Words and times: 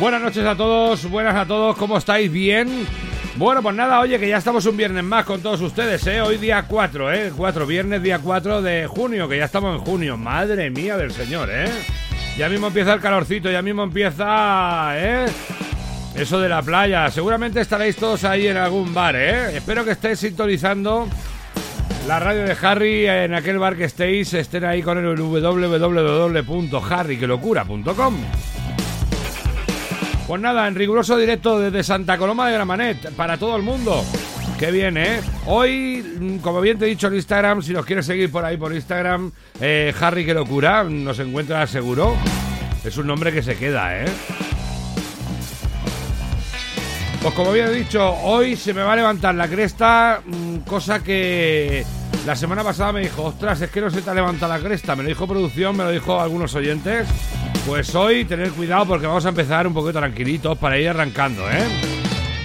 Buenas 0.00 0.22
noches 0.22 0.46
a 0.46 0.56
todos, 0.56 1.04
buenas 1.10 1.36
a 1.36 1.44
todos, 1.44 1.76
¿cómo 1.76 1.98
estáis? 1.98 2.32
¿Bien? 2.32 2.86
Bueno, 3.36 3.62
pues 3.62 3.76
nada, 3.76 4.00
oye, 4.00 4.18
que 4.18 4.30
ya 4.30 4.38
estamos 4.38 4.64
un 4.64 4.74
viernes 4.74 5.04
más 5.04 5.26
con 5.26 5.42
todos 5.42 5.60
ustedes, 5.60 6.06
¿eh? 6.06 6.22
Hoy 6.22 6.38
día 6.38 6.64
4, 6.66 7.12
¿eh? 7.12 7.30
4, 7.36 7.66
viernes 7.66 8.02
día 8.02 8.18
4 8.18 8.62
de 8.62 8.86
junio, 8.86 9.28
que 9.28 9.36
ya 9.36 9.44
estamos 9.44 9.78
en 9.78 9.84
junio. 9.84 10.16
Madre 10.16 10.70
mía 10.70 10.96
del 10.96 11.12
señor, 11.12 11.50
¿eh? 11.52 11.68
Ya 12.38 12.48
mismo 12.48 12.68
empieza 12.68 12.94
el 12.94 13.00
calorcito, 13.00 13.50
ya 13.50 13.60
mismo 13.60 13.82
empieza, 13.82 14.92
¿eh? 14.94 15.26
Eso 16.14 16.40
de 16.40 16.48
la 16.48 16.62
playa. 16.62 17.10
Seguramente 17.10 17.60
estaréis 17.60 17.96
todos 17.96 18.24
ahí 18.24 18.46
en 18.46 18.56
algún 18.56 18.94
bar, 18.94 19.16
¿eh? 19.16 19.54
Espero 19.54 19.84
que 19.84 19.90
estéis 19.90 20.18
sintonizando 20.18 21.10
la 22.08 22.18
radio 22.18 22.44
de 22.44 22.56
Harry 22.62 23.06
en 23.06 23.34
aquel 23.34 23.58
bar 23.58 23.76
que 23.76 23.84
estéis, 23.84 24.32
estén 24.32 24.64
ahí 24.64 24.82
con 24.82 24.96
el 24.96 25.14
www.harryquelocura.com. 25.14 28.14
Pues 30.30 30.40
nada, 30.40 30.68
en 30.68 30.76
riguroso 30.76 31.16
directo 31.16 31.58
desde 31.58 31.82
Santa 31.82 32.16
Coloma 32.16 32.46
de 32.46 32.52
Gramanet, 32.54 33.10
para 33.16 33.36
todo 33.36 33.56
el 33.56 33.64
mundo. 33.64 34.04
Qué 34.60 34.70
bien, 34.70 34.96
¿eh? 34.96 35.20
Hoy, 35.44 36.04
mm, 36.20 36.36
como 36.36 36.60
bien 36.60 36.78
te 36.78 36.84
he 36.84 36.88
dicho 36.88 37.08
en 37.08 37.16
Instagram, 37.16 37.62
si 37.62 37.72
nos 37.72 37.84
quieres 37.84 38.06
seguir 38.06 38.30
por 38.30 38.44
ahí 38.44 38.56
por 38.56 38.72
Instagram, 38.72 39.32
eh, 39.60 39.92
Harry 40.00 40.24
que 40.24 40.32
locura, 40.32 40.84
nos 40.84 41.18
encuentra 41.18 41.66
seguro. 41.66 42.14
Es 42.84 42.96
un 42.96 43.08
nombre 43.08 43.32
que 43.32 43.42
se 43.42 43.56
queda, 43.56 44.04
¿eh? 44.04 44.08
Pues 47.22 47.34
como 47.34 47.50
bien 47.50 47.66
he 47.66 47.72
dicho, 47.72 48.14
hoy 48.22 48.54
se 48.54 48.72
me 48.72 48.82
va 48.82 48.92
a 48.92 48.96
levantar 48.96 49.34
la 49.34 49.48
cresta, 49.48 50.22
mm, 50.24 50.58
cosa 50.58 51.02
que 51.02 51.84
la 52.24 52.36
semana 52.36 52.62
pasada 52.62 52.92
me 52.92 53.00
dijo, 53.00 53.24
ostras, 53.24 53.62
es 53.62 53.70
que 53.70 53.80
no 53.80 53.90
se 53.90 54.00
te 54.00 54.08
ha 54.08 54.14
levantado 54.14 54.52
la 54.52 54.60
cresta. 54.60 54.94
Me 54.94 55.02
lo 55.02 55.08
dijo 55.08 55.26
producción, 55.26 55.76
me 55.76 55.82
lo 55.82 55.90
dijo 55.90 56.20
algunos 56.20 56.54
oyentes. 56.54 57.08
Pues 57.66 57.94
hoy 57.94 58.24
tener 58.24 58.50
cuidado 58.50 58.86
porque 58.86 59.06
vamos 59.06 59.24
a 59.26 59.28
empezar 59.28 59.66
un 59.66 59.74
poquito 59.74 59.98
tranquilitos 59.98 60.58
para 60.58 60.78
ir 60.78 60.88
arrancando, 60.88 61.48
¿eh? 61.50 61.64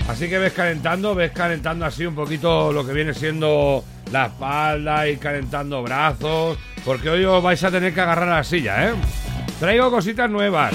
Así 0.08 0.30
que 0.30 0.38
ves 0.38 0.54
calentando, 0.54 1.16
ves 1.16 1.32
calentando 1.32 1.86
así 1.86 2.06
un 2.06 2.14
poquito 2.14 2.72
lo 2.72 2.86
que 2.86 2.94
viene 2.94 3.14
siendo 3.14 3.84
la 4.12 4.28
espalda 4.28 5.08
y 5.10 5.18
calentando 5.18 5.82
brazos, 5.82 6.58
porque 6.84 7.10
hoy 7.10 7.26
os 7.26 7.42
vais 7.42 7.64
a 7.64 7.72
tener 7.72 7.94
que 7.94 8.02
agarrar 8.02 8.30
a 8.30 8.36
la 8.38 8.44
silla, 8.44 8.90
¿eh? 8.90 8.94
Traigo 9.60 9.90
cositas 9.90 10.30
nuevas. 10.30 10.74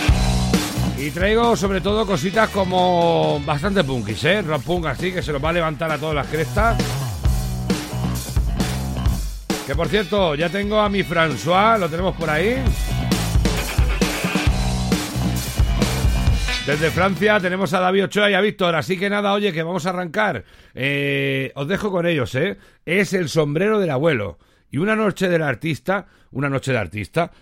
Y 0.98 1.10
traigo 1.12 1.54
sobre 1.56 1.80
todo 1.80 2.04
cositas 2.04 2.50
como 2.50 3.40
bastante 3.46 3.84
punkis, 3.84 4.24
¿eh? 4.24 4.42
Rock 4.42 4.86
así, 4.86 5.12
que 5.12 5.22
se 5.22 5.32
los 5.32 5.42
va 5.42 5.50
a 5.50 5.52
levantar 5.52 5.90
a 5.92 5.98
todas 5.98 6.14
las 6.14 6.26
crestas. 6.26 6.76
Que 9.66 9.74
por 9.76 9.88
cierto, 9.88 10.34
ya 10.34 10.48
tengo 10.48 10.80
a 10.80 10.88
mi 10.88 11.04
François, 11.04 11.78
lo 11.78 11.88
tenemos 11.88 12.16
por 12.16 12.28
ahí. 12.28 12.56
Desde 16.70 16.92
Francia 16.92 17.40
tenemos 17.40 17.74
a 17.74 17.80
David 17.80 18.04
Ochoa 18.04 18.30
y 18.30 18.34
a 18.34 18.40
Víctor, 18.40 18.76
así 18.76 18.96
que 18.96 19.10
nada, 19.10 19.32
oye, 19.32 19.52
que 19.52 19.64
vamos 19.64 19.86
a 19.86 19.90
arrancar. 19.90 20.44
Eh, 20.72 21.50
os 21.56 21.66
dejo 21.66 21.90
con 21.90 22.06
ellos, 22.06 22.32
¿eh? 22.36 22.58
Es 22.86 23.12
el 23.12 23.28
sombrero 23.28 23.80
del 23.80 23.90
abuelo. 23.90 24.38
Y 24.70 24.78
una 24.78 24.94
noche 24.94 25.28
del 25.28 25.42
artista, 25.42 26.06
una 26.30 26.48
noche 26.48 26.70
de 26.70 26.78
artista, 26.78 27.32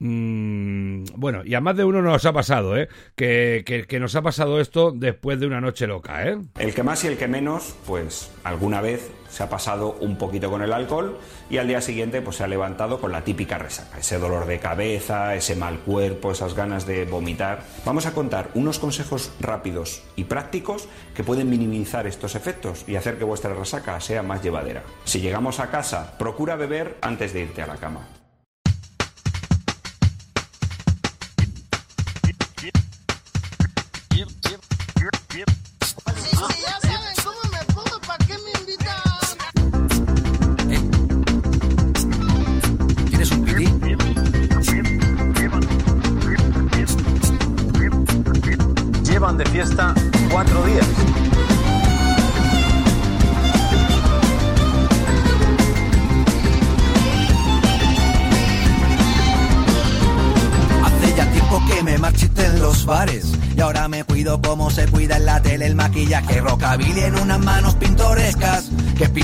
Mm, 0.00 1.06
bueno, 1.16 1.42
y 1.44 1.54
a 1.54 1.60
más 1.60 1.76
de 1.76 1.82
uno 1.82 2.00
nos 2.00 2.24
ha 2.24 2.32
pasado, 2.32 2.76
¿eh? 2.76 2.88
Que, 3.16 3.64
que, 3.66 3.84
que, 3.84 3.98
nos 3.98 4.14
ha 4.14 4.22
pasado 4.22 4.60
esto 4.60 4.92
después 4.92 5.40
de 5.40 5.46
una 5.46 5.60
noche 5.60 5.88
loca, 5.88 6.24
¿eh? 6.28 6.38
El 6.56 6.72
que 6.72 6.84
más 6.84 7.02
y 7.02 7.08
el 7.08 7.16
que 7.16 7.26
menos, 7.26 7.74
pues 7.84 8.30
alguna 8.44 8.80
vez 8.80 9.10
se 9.30 9.42
ha 9.42 9.48
pasado 9.48 9.96
un 10.00 10.16
poquito 10.16 10.50
con 10.50 10.62
el 10.62 10.72
alcohol 10.72 11.18
y 11.50 11.58
al 11.58 11.68
día 11.68 11.80
siguiente 11.80 12.22
pues 12.22 12.36
se 12.36 12.44
ha 12.44 12.48
levantado 12.48 13.00
con 13.00 13.12
la 13.12 13.22
típica 13.22 13.58
resaca, 13.58 13.98
ese 13.98 14.18
dolor 14.18 14.46
de 14.46 14.58
cabeza, 14.58 15.34
ese 15.34 15.56
mal 15.56 15.80
cuerpo, 15.80 16.32
esas 16.32 16.54
ganas 16.54 16.86
de 16.86 17.04
vomitar. 17.04 17.62
Vamos 17.84 18.06
a 18.06 18.12
contar 18.12 18.50
unos 18.54 18.78
consejos 18.78 19.32
rápidos 19.40 20.02
y 20.16 20.24
prácticos 20.24 20.88
que 21.14 21.24
pueden 21.24 21.50
minimizar 21.50 22.06
estos 22.06 22.34
efectos 22.34 22.84
y 22.86 22.96
hacer 22.96 23.18
que 23.18 23.24
vuestra 23.24 23.54
resaca 23.54 24.00
sea 24.00 24.22
más 24.22 24.42
llevadera. 24.42 24.82
Si 25.04 25.20
llegamos 25.20 25.60
a 25.60 25.70
casa, 25.70 26.16
procura 26.18 26.56
beber 26.56 26.96
antes 27.00 27.32
de 27.32 27.40
irte 27.40 27.62
a 27.62 27.66
la 27.66 27.76
cama. 27.76 28.17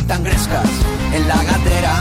Que 0.04 0.14
pintan 0.14 0.24
grescas 0.24 0.68
en 1.12 1.28
la 1.28 1.36
gatera. 1.36 2.00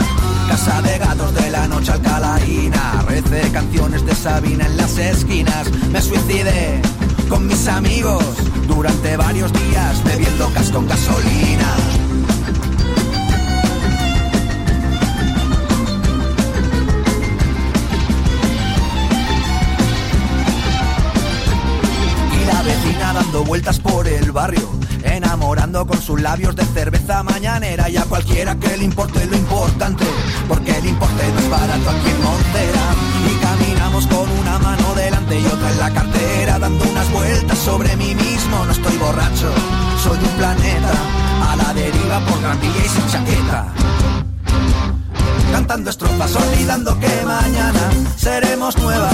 Casa 0.49 0.81
de 0.81 0.97
gatos 0.97 1.33
de 1.35 1.49
la 1.49 1.67
noche 1.67 1.91
alcalaína, 1.91 3.03
recé 3.07 3.49
canciones 3.51 4.05
de 4.05 4.15
Sabina 4.15 4.65
en 4.65 4.77
las 4.77 4.97
esquinas, 4.97 5.71
me 5.91 6.01
suicidé 6.01 6.81
con 7.29 7.47
mis 7.47 7.67
amigos 7.67 8.23
durante 8.67 9.17
varios 9.17 9.51
días 9.53 10.03
bebiendo 10.03 10.51
gas 10.51 10.69
con 10.69 10.87
gasolina. 10.87 11.75
Y 22.41 22.45
la 22.45 22.61
vecina 22.63 23.13
dando 23.13 23.43
vueltas 23.43 23.79
por 23.79 24.07
el 24.07 24.31
barrio, 24.31 24.69
enamorando 25.33 25.88
con 25.88 25.99
sus 25.99 26.21
labios 26.21 26.55
de 26.55 26.63
cerveza 26.63 27.23
mañanera 27.23 27.89
y 27.89 27.97
a 27.97 28.03
cualquiera 28.03 28.55
que 28.55 28.77
le 28.77 28.83
importe 28.83 29.25
lo 29.25 29.35
importante, 29.35 30.05
porque 30.47 30.77
el 30.77 30.85
importe 30.85 31.23
no 31.33 31.39
es 31.39 31.49
barato 31.49 31.89
aquí 31.89 32.09
en 32.11 32.23
Montera. 32.23 32.85
Y 33.31 33.35
caminamos 33.41 34.05
con 34.05 34.29
una 34.29 34.59
mano 34.59 34.94
delante 34.94 35.39
y 35.39 35.45
otra 35.47 35.71
en 35.71 35.79
la 35.79 35.89
cartera, 35.89 36.59
dando 36.59 36.85
unas 36.85 37.11
vueltas 37.11 37.57
sobre 37.57 37.95
mí 37.95 38.13
mismo. 38.13 38.63
No 38.63 38.71
estoy 38.73 38.95
borracho, 38.97 39.51
soy 40.03 40.19
un 40.19 40.38
planeta 40.38 40.94
a 41.50 41.55
la 41.55 41.73
deriva 41.73 42.19
por 42.27 42.39
Gandía 42.39 42.85
y 42.85 42.89
sin 42.89 43.07
chaqueta. 43.07 43.74
Cantando 45.51 45.89
estrofas, 45.89 46.35
olvidando 46.35 47.00
que 47.00 47.25
mañana 47.25 47.89
seremos 48.18 48.77
nuevas 48.77 49.12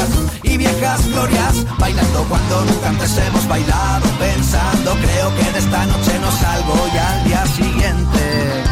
Bailando 1.78 2.24
cuando 2.30 2.66
nunca 2.66 2.90
antes 2.90 3.18
hemos 3.18 3.46
bailado, 3.48 4.08
pensando, 4.20 4.96
creo 5.02 5.36
que 5.36 5.52
de 5.52 5.60
esta 5.60 5.86
noche 5.86 6.20
no 6.22 6.32
salgo 6.32 6.76
y 6.94 6.98
al 6.98 7.24
día 7.26 7.46
siguiente. 7.46 8.64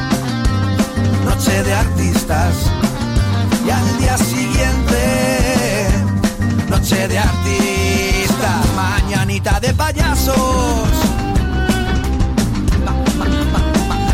Noche 1.26 1.64
de 1.64 1.74
artistas 1.74 2.56
y 3.66 3.70
al 3.70 3.98
día 3.98 4.18
siguiente. 4.18 5.88
Noche 6.70 7.08
de 7.10 7.20
artistas, 7.20 8.66
mañanita 8.76 9.60
de 9.60 9.74
payasos. 9.74 10.90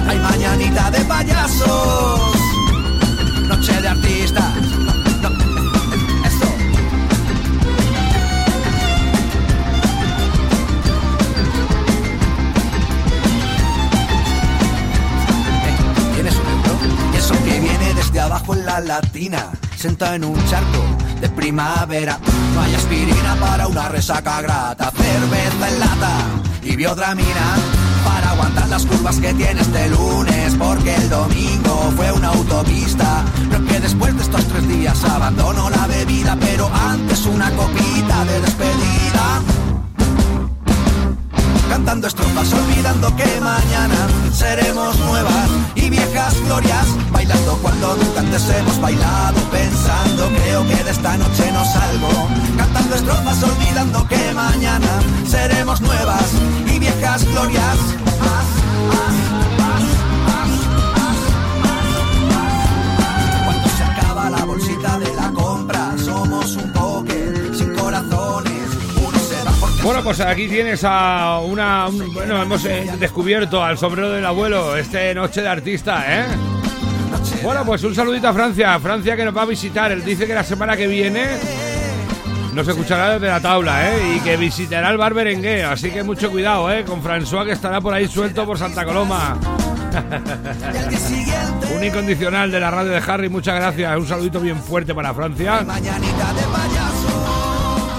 Hay 0.08 0.18
mañanita 0.18 0.90
de 0.90 1.00
payasos. 1.06 2.22
Noche 3.48 3.80
de 3.80 3.88
artistas. 3.88 4.54
La 18.14 18.80
latina, 18.80 19.50
senta 19.76 20.16
en 20.16 20.24
un 20.24 20.36
charco 20.46 20.84
de 21.20 21.30
primavera. 21.30 22.20
No 22.54 22.62
hay 22.62 22.76
aspirina 22.76 23.36
para 23.40 23.68
una 23.68 23.90
resaca 23.90 24.42
grata, 24.42 24.92
cerveza 24.92 25.70
en 25.70 25.80
lata 25.80 26.18
y 26.62 26.76
biodramina 26.76 27.56
para 28.06 28.32
aguantar 28.32 28.70
las 28.70 28.86
curvas 28.86 29.20
que 29.20 29.34
tiene 29.34 29.62
este 29.62 29.90
lunes, 29.90 30.54
porque 30.60 30.96
el 30.96 31.10
domingo 31.10 31.92
fue 31.96 32.12
una 32.12 32.30
autopista. 32.30 33.26
Creo 33.50 33.66
que 33.66 33.80
después 33.80 34.16
de 34.16 34.22
estos 34.22 34.46
tres 34.48 34.68
días 34.68 35.04
abandono 35.04 35.70
la 35.72 35.88
bebida, 35.88 36.38
pero 36.40 36.70
antes 36.72 37.26
una 37.26 37.50
copita 37.52 38.26
de 38.26 38.42
despedida 38.42 39.42
cantando 41.74 42.08
estrofas, 42.08 42.54
olvidando 42.54 43.16
que 43.16 43.42
mañana 43.42 43.96
seremos 44.32 44.96
nuevas 45.00 45.50
y 45.74 45.90
viejas 45.90 46.40
glorias, 46.46 46.86
bailando 47.12 47.58
cuando 47.64 47.96
nunca 47.96 48.20
antes 48.20 48.48
hemos 48.50 48.80
bailado, 48.80 49.42
pensando 49.50 50.30
creo 50.36 50.68
que 50.68 50.84
de 50.84 50.92
esta 50.92 51.18
noche 51.18 51.52
no 51.52 51.66
salgo, 51.66 52.30
cantando 52.58 52.96
estrofas, 52.96 53.42
olvidando 53.42 54.08
que 54.08 54.34
mañana 54.36 55.02
seremos 55.26 55.82
nuevas 55.82 56.34
y 56.68 56.78
viejas 56.78 57.26
glorias. 57.26 57.78
Bueno, 69.84 70.02
pues 70.04 70.20
aquí 70.22 70.48
tienes 70.48 70.82
a 70.86 71.40
una. 71.44 71.88
un- 71.88 72.14
bueno, 72.14 72.42
hemos 72.42 72.64
eh, 72.66 72.90
descubierto 73.00 73.62
al 73.64 73.78
sombrero 73.78 74.10
del 74.12 74.26
abuelo, 74.26 74.78
este 74.78 75.14
Noche 75.14 75.42
de 75.42 75.50
Artista, 75.50 76.04
¿eh? 76.08 76.24
Bueno, 77.44 77.66
pues 77.66 77.84
un 77.84 77.94
saludito 77.94 78.30
a 78.30 78.34
Francia. 78.34 78.80
Francia 78.80 79.16
que 79.18 79.26
nos 79.26 79.36
va 79.36 79.42
a 79.42 79.46
visitar. 79.46 79.92
Él 79.92 80.04
dice 80.06 80.26
que 80.26 80.34
la 80.34 80.44
semana 80.46 80.78
que 80.78 80.88
viene 80.88 81.26
nos 82.54 82.66
escuchará 82.68 83.10
desde 83.16 83.28
la 83.28 83.42
tabla, 83.42 83.90
¿eh? 83.94 84.16
Y 84.16 84.20
que 84.22 84.38
visitará 84.38 84.90
el 84.90 84.98
bar 84.98 85.14
Berengué. 85.14 85.64
Así 85.66 85.92
que 85.92 86.02
mucho 86.02 86.32
cuidado, 86.32 86.72
¿eh? 86.72 86.86
Con 86.86 87.04
François 87.04 87.46
que 87.46 87.52
estará 87.52 87.82
por 87.82 87.94
ahí 87.94 88.08
suelto 88.08 88.46
por 88.46 88.58
Santa 88.58 88.86
Coloma. 88.86 89.38
Un 91.76 91.84
incondicional 91.84 92.50
de 92.52 92.60
la 92.62 92.72
radio 92.72 92.92
de 92.92 93.02
Harry. 93.06 93.28
Muchas 93.28 93.56
gracias. 93.56 93.98
Un 93.98 94.08
saludito 94.08 94.40
bien 94.40 94.58
fuerte 94.64 94.96
para 94.96 95.14
Francia. 95.14 95.66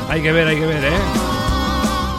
Hay 0.09 0.23
que 0.23 0.33
ver, 0.33 0.49
hay 0.49 0.57
que 0.57 0.67
ver, 0.67 0.85
¿eh? 0.85 0.91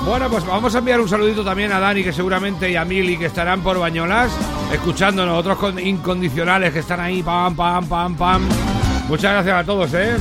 Bueno, 0.05 0.29
pues 0.29 0.45
vamos 0.45 0.73
a 0.75 0.77
enviar 0.79 1.01
un 1.01 1.09
saludito 1.09 1.43
también 1.43 1.71
a 1.71 1.79
Dani, 1.79 2.03
que 2.03 2.13
seguramente, 2.13 2.69
y 2.69 2.75
a 2.75 2.85
Mili, 2.85 3.17
que 3.17 3.25
estarán 3.25 3.61
por 3.61 3.79
Bañolas, 3.79 4.31
escuchándonos, 4.71 5.37
otros 5.39 5.57
con- 5.57 5.79
incondicionales 5.79 6.71
que 6.71 6.79
están 6.79 6.99
ahí, 6.99 7.23
pam, 7.23 7.55
pam, 7.55 7.87
pam, 7.87 8.15
pam. 8.15 8.43
Muchas 9.07 9.33
gracias 9.33 9.55
a 9.55 9.63
todos, 9.65 9.91
¿eh? 9.95 10.15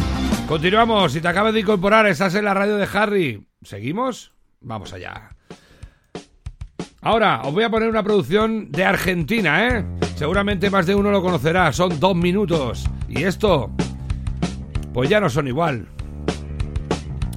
Continuamos, 0.48 1.12
si 1.12 1.20
te 1.20 1.28
acabas 1.28 1.52
de 1.52 1.60
incorporar, 1.60 2.06
estás 2.06 2.34
en 2.34 2.46
la 2.46 2.54
radio 2.54 2.76
de 2.76 2.88
Harry. 2.94 3.46
¿Seguimos? 3.62 4.32
Vamos 4.62 4.92
allá. 4.94 5.30
Ahora, 7.02 7.42
os 7.44 7.52
voy 7.52 7.64
a 7.64 7.70
poner 7.70 7.90
una 7.90 8.02
producción 8.02 8.70
de 8.72 8.84
Argentina, 8.86 9.68
¿eh? 9.68 9.84
Seguramente 10.16 10.70
más 10.70 10.86
de 10.86 10.94
uno 10.94 11.10
lo 11.10 11.20
conocerá, 11.20 11.70
son 11.74 12.00
dos 12.00 12.16
minutos. 12.16 12.84
Y 13.06 13.24
esto, 13.24 13.70
pues 14.94 15.10
ya 15.10 15.20
no 15.20 15.28
son 15.28 15.46
igual. 15.46 15.86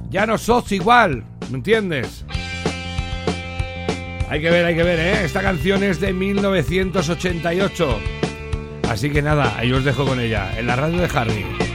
Ya 0.08 0.24
no 0.24 0.38
sos 0.38 0.72
igual, 0.72 1.22
¿me 1.50 1.56
entiendes? 1.56 2.24
Hay 4.30 4.40
que 4.40 4.50
ver, 4.50 4.66
hay 4.66 4.74
que 4.74 4.82
ver, 4.82 4.98
¿eh? 4.98 5.24
Esta 5.24 5.40
canción 5.40 5.82
es 5.82 6.00
de 6.00 6.12
1988. 6.12 7.98
Así 8.88 9.10
que 9.10 9.22
nada, 9.22 9.56
ahí 9.56 9.72
os 9.72 9.84
dejo 9.84 10.04
con 10.04 10.20
ella, 10.20 10.58
en 10.58 10.66
la 10.66 10.76
radio 10.76 11.00
de 11.00 11.08
Harry. 11.14 11.67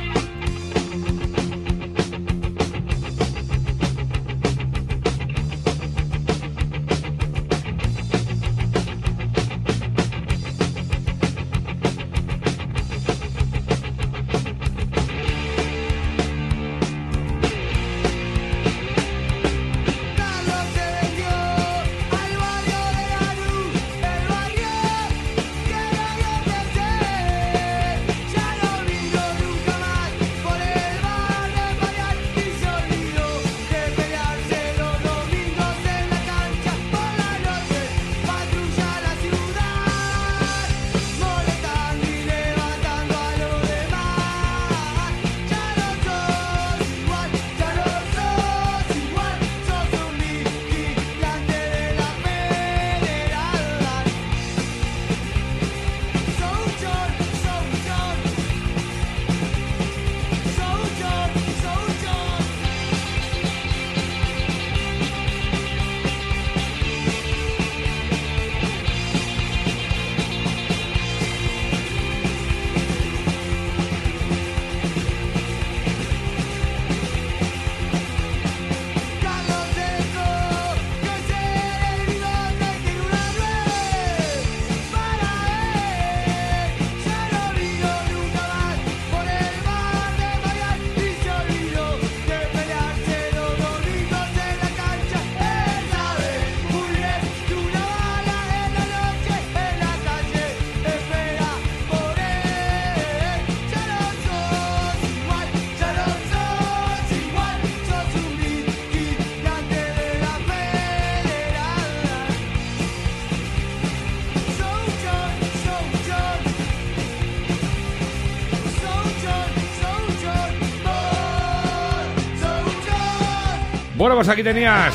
Bueno, 124.04 124.18
pues 124.18 124.28
aquí 124.28 124.44
tenías. 124.44 124.94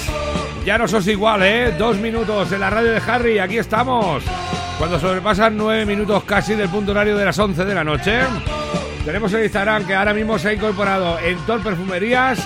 Ya 0.66 0.76
no 0.76 0.86
sos 0.86 1.06
igual, 1.06 1.42
¿eh? 1.42 1.72
Dos 1.78 1.96
minutos 1.96 2.52
en 2.52 2.60
la 2.60 2.68
radio 2.68 2.90
de 2.92 2.98
Harry, 3.06 3.38
aquí 3.38 3.56
estamos. 3.56 4.22
Cuando 4.76 5.00
sobrepasan 5.00 5.56
nueve 5.56 5.86
minutos 5.86 6.24
casi 6.24 6.54
del 6.54 6.68
punto 6.68 6.90
horario 6.90 7.16
de 7.16 7.24
las 7.24 7.38
11 7.38 7.64
de 7.64 7.74
la 7.74 7.84
noche. 7.84 8.18
Tenemos 9.06 9.32
el 9.32 9.44
Instagram 9.44 9.86
que 9.86 9.94
ahora 9.94 10.12
mismo 10.12 10.38
se 10.38 10.48
ha 10.50 10.52
incorporado 10.52 11.18
en 11.20 11.38
Tor 11.46 11.62
Perfumerías. 11.62 12.38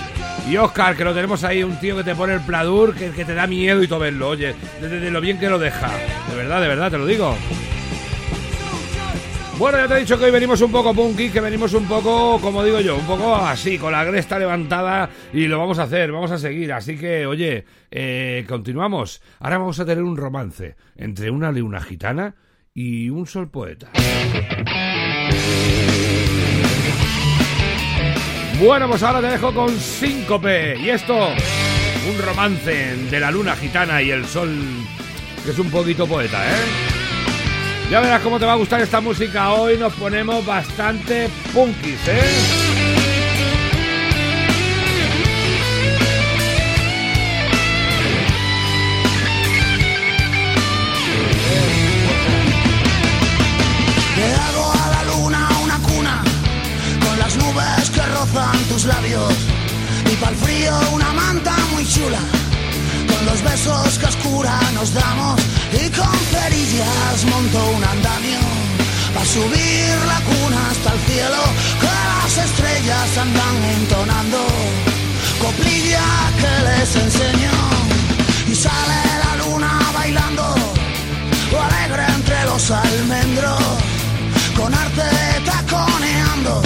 Y 0.48 0.56
Oscar, 0.56 0.94
que 0.94 1.02
lo 1.02 1.12
tenemos 1.12 1.42
ahí, 1.42 1.64
un 1.64 1.80
tío 1.80 1.96
que 1.96 2.04
te 2.04 2.14
pone 2.14 2.34
el 2.34 2.40
pladur, 2.42 2.94
que, 2.94 3.10
que 3.10 3.24
te 3.24 3.34
da 3.34 3.48
miedo 3.48 3.82
y 3.82 3.88
todo 3.88 3.98
verlo, 3.98 4.28
oye, 4.28 4.54
de, 4.80 4.88
de- 4.88 5.00
de 5.00 5.10
lo 5.10 5.20
bien 5.20 5.40
que 5.40 5.48
lo 5.50 5.58
deja. 5.58 5.90
De 6.30 6.36
verdad, 6.36 6.60
de 6.60 6.68
verdad, 6.68 6.92
te 6.92 6.98
lo 6.98 7.06
digo. 7.06 7.36
Bueno, 9.58 9.78
ya 9.78 9.86
te 9.86 9.94
he 9.94 10.00
dicho 10.00 10.18
que 10.18 10.24
hoy 10.24 10.30
venimos 10.30 10.60
un 10.60 10.72
poco 10.72 10.92
punky, 10.94 11.28
que 11.28 11.40
venimos 11.40 11.72
un 11.74 11.86
poco, 11.86 12.40
como 12.40 12.64
digo 12.64 12.80
yo, 12.80 12.96
un 12.96 13.06
poco 13.06 13.36
así, 13.36 13.78
con 13.78 13.92
la 13.92 14.04
cresta 14.06 14.38
levantada 14.38 15.10
y 15.32 15.46
lo 15.46 15.58
vamos 15.58 15.78
a 15.78 15.84
hacer, 15.84 16.10
vamos 16.10 16.30
a 16.30 16.38
seguir. 16.38 16.72
Así 16.72 16.96
que, 16.96 17.26
oye, 17.26 17.64
eh, 17.90 18.44
continuamos. 18.48 19.22
Ahora 19.38 19.58
vamos 19.58 19.78
a 19.78 19.84
tener 19.84 20.02
un 20.02 20.16
romance 20.16 20.74
entre 20.96 21.30
una 21.30 21.52
luna 21.52 21.80
gitana 21.80 22.34
y 22.74 23.10
un 23.10 23.26
sol 23.26 23.50
poeta. 23.50 23.90
Bueno, 28.58 28.88
pues 28.88 29.02
ahora 29.02 29.20
te 29.20 29.26
dejo 29.26 29.52
con 29.52 29.70
síncope. 29.70 30.78
Y 30.78 30.90
esto, 30.90 31.14
un 31.14 32.18
romance 32.24 32.96
de 33.10 33.20
la 33.20 33.30
luna 33.30 33.54
gitana 33.54 34.00
y 34.02 34.10
el 34.10 34.24
sol, 34.24 34.50
que 35.44 35.50
es 35.50 35.58
un 35.58 35.70
poquito 35.70 36.06
poeta, 36.06 36.38
¿eh? 36.48 36.91
Ya 37.92 38.00
verás 38.00 38.22
cómo 38.22 38.38
te 38.38 38.46
va 38.46 38.52
a 38.52 38.56
gustar 38.56 38.80
esta 38.80 39.02
música. 39.02 39.52
Hoy 39.52 39.76
nos 39.76 39.92
ponemos 39.92 40.46
bastante 40.46 41.28
punkis, 41.52 42.00
¿eh? 42.08 42.22
Le 54.16 54.34
hago 54.36 54.72
a 54.72 54.88
la 54.88 55.04
luna 55.12 55.48
una 55.62 55.78
cuna 55.80 56.24
con 57.06 57.18
las 57.18 57.36
nubes 57.36 57.90
que 57.90 58.00
rozan 58.06 58.58
tus 58.70 58.86
labios 58.86 59.34
y 60.10 60.16
para 60.16 60.32
el 60.32 60.38
frío 60.38 60.72
una 60.94 61.12
manta 61.12 61.54
muy 61.74 61.86
chula 61.86 62.41
los 63.24 63.42
besos 63.42 63.98
que 63.98 64.06
oscura 64.06 64.58
nos 64.74 64.92
damos. 64.94 65.40
Y 65.72 65.88
con 65.90 66.18
cerillas 66.32 67.24
monto 67.30 67.58
un 67.76 67.84
andamio 67.84 68.40
para 69.14 69.26
subir 69.26 69.94
la 70.12 70.20
cuna 70.30 70.60
hasta 70.70 70.92
el 70.94 71.00
cielo 71.08 71.42
que 71.80 71.92
las 72.12 72.32
estrellas 72.46 73.18
andan 73.18 73.56
entonando. 73.78 74.38
Coplilla 75.40 76.08
que 76.40 76.52
les 76.68 76.96
enseño 76.96 77.56
y 78.46 78.54
sale 78.54 79.00
la 79.24 79.44
luna 79.44 79.72
bailando 79.94 80.72
alegre 81.58 82.04
entre 82.14 82.44
los 82.44 82.70
almendros. 82.70 83.60
Con 84.56 84.72
arte 84.74 85.08
taconeando 85.44 86.62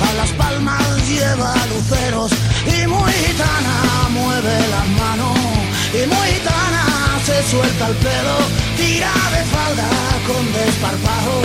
a 0.00 0.12
las 0.14 0.30
palmas 0.32 1.08
lleva 1.08 1.54
luceros 1.68 2.32
y 2.66 2.86
muy 2.86 3.12
gitana 3.12 4.08
mueve 4.10 4.58
las 4.68 4.88
manos 4.88 5.55
y 6.02 6.06
muy 6.06 6.28
gitana 6.34 6.84
se 7.24 7.50
suelta 7.50 7.88
el 7.88 7.94
pelo 7.96 8.36
tira 8.76 9.12
de 9.34 9.42
falda 9.54 9.88
con 10.26 10.52
desparpajo 10.52 11.40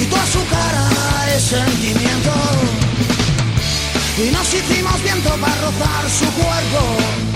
y 0.00 0.04
toda 0.06 0.26
su 0.26 0.42
cara 0.48 0.88
es 1.34 1.42
sentimiento 1.42 2.32
y 4.18 4.30
nos 4.30 4.54
hicimos 4.54 5.02
viento 5.02 5.30
para 5.30 5.54
rozar 5.62 6.04
su 6.10 6.26
cuerpo 6.40 7.32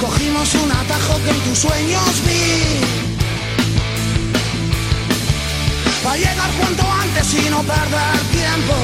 Cogimos 0.00 0.54
un 0.54 0.70
atajo 0.70 1.20
que 1.24 1.30
en 1.30 1.40
tus 1.40 1.58
sueños 1.58 2.22
vi. 2.24 2.80
Para 6.04 6.16
llegar 6.16 6.50
cuanto 6.60 6.84
antes 7.02 7.34
y 7.34 7.50
no 7.50 7.62
perder 7.62 8.18
tiempo. 8.30 8.74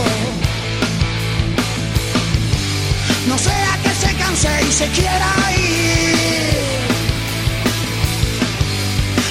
No 3.28 3.38
sea 3.38 3.83
y 4.32 4.72
se 4.72 4.88
quiera 4.88 5.32
ir. 5.56 6.54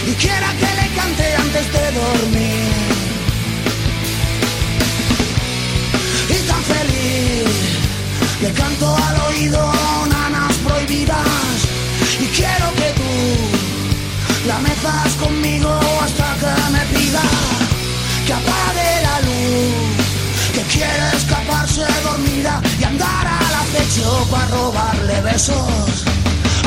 Y 0.07 0.13
quiera 0.13 0.50
que 0.59 0.69
le 0.79 0.88
cante 0.95 1.35
antes 1.35 1.73
de 1.73 1.91
dormir. 1.91 2.71
Y 6.29 6.47
tan 6.47 6.63
feliz 6.63 7.50
le 8.41 8.51
canto 8.53 8.95
al 8.95 9.21
oído 9.29 9.71
nanas 10.09 10.53
prohibidas 10.65 11.57
y 12.21 12.25
quiero 12.27 12.67
que 12.75 12.89
tú 13.00 14.47
la 14.47 14.59
mezas 14.59 15.13
conmigo 15.13 15.73
acecho 23.93 24.27
para 24.31 24.47
robarle 24.47 25.21
besos 25.21 26.03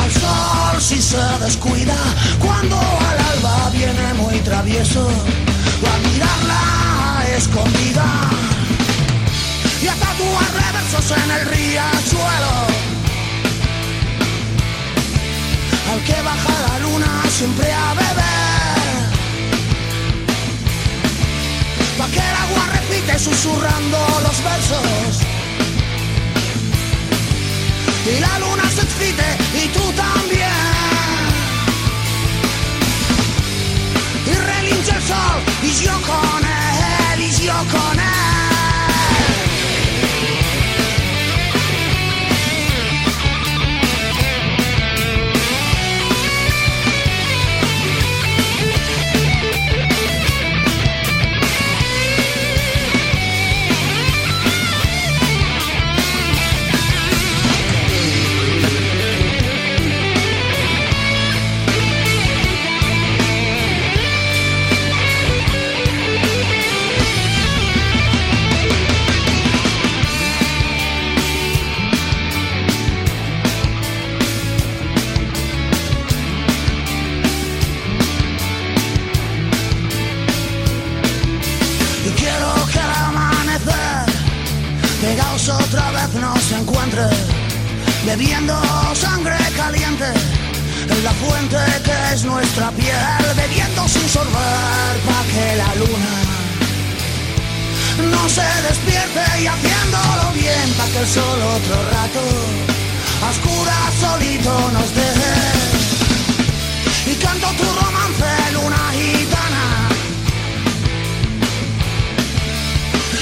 al 0.03 0.13
sol 0.13 0.81
si 0.81 1.01
se 1.03 1.19
descuida 1.41 1.97
cuando 2.39 2.77
al 2.77 3.19
alba 3.33 3.71
viene 3.71 4.15
muy 4.15 4.39
travieso 4.41 5.07
o 5.07 5.87
a 5.87 6.09
mirarla 6.09 7.37
escondida 7.37 8.05
y 9.83 9.89
a 9.89 9.95
tatuar 9.95 10.53
reversos 10.53 11.11
en 11.19 11.31
el 11.31 11.47
riachuelo 11.47 12.67
al 15.93 16.01
que 16.05 16.23
baja 16.23 16.55
la 16.69 16.79
luna 16.81 17.23
siempre 17.31 17.73
a 17.73 17.95
beber. 17.95 18.27
Pa' 21.99 22.09
que 22.09 22.19
el 22.19 22.37
agua 22.45 22.67
repite 22.73 23.19
susurrando 23.19 23.99
los 24.23 24.45
versos. 24.45 25.36
Y 28.09 28.21
la 28.21 28.39
luna 28.39 28.63
se 28.71 28.83
excite 28.83 29.37
y 29.53 29.69
tú 29.69 29.93
también. 29.93 30.49
Y 34.27 34.33
relincha 34.33 34.97
el 34.97 35.03
sol 35.03 35.43
y 35.63 35.85
yo 35.85 35.93
con 36.03 36.45
él 36.45 37.21
y 37.21 37.31
yo 37.45 37.55
con 37.73 37.99
él. 37.99 38.36
El 101.01 101.07
sol 101.07 101.41
otro 101.57 101.77
rato 101.91 102.23
A 103.23 103.31
oscuras 103.31 103.95
solito 104.01 104.71
nos 104.73 104.95
deje 104.95 105.35
Y 107.07 107.15
canto 107.17 107.49
tu 107.49 107.65
romance 107.81 108.53
luna 108.53 108.93
gitana 108.93 109.87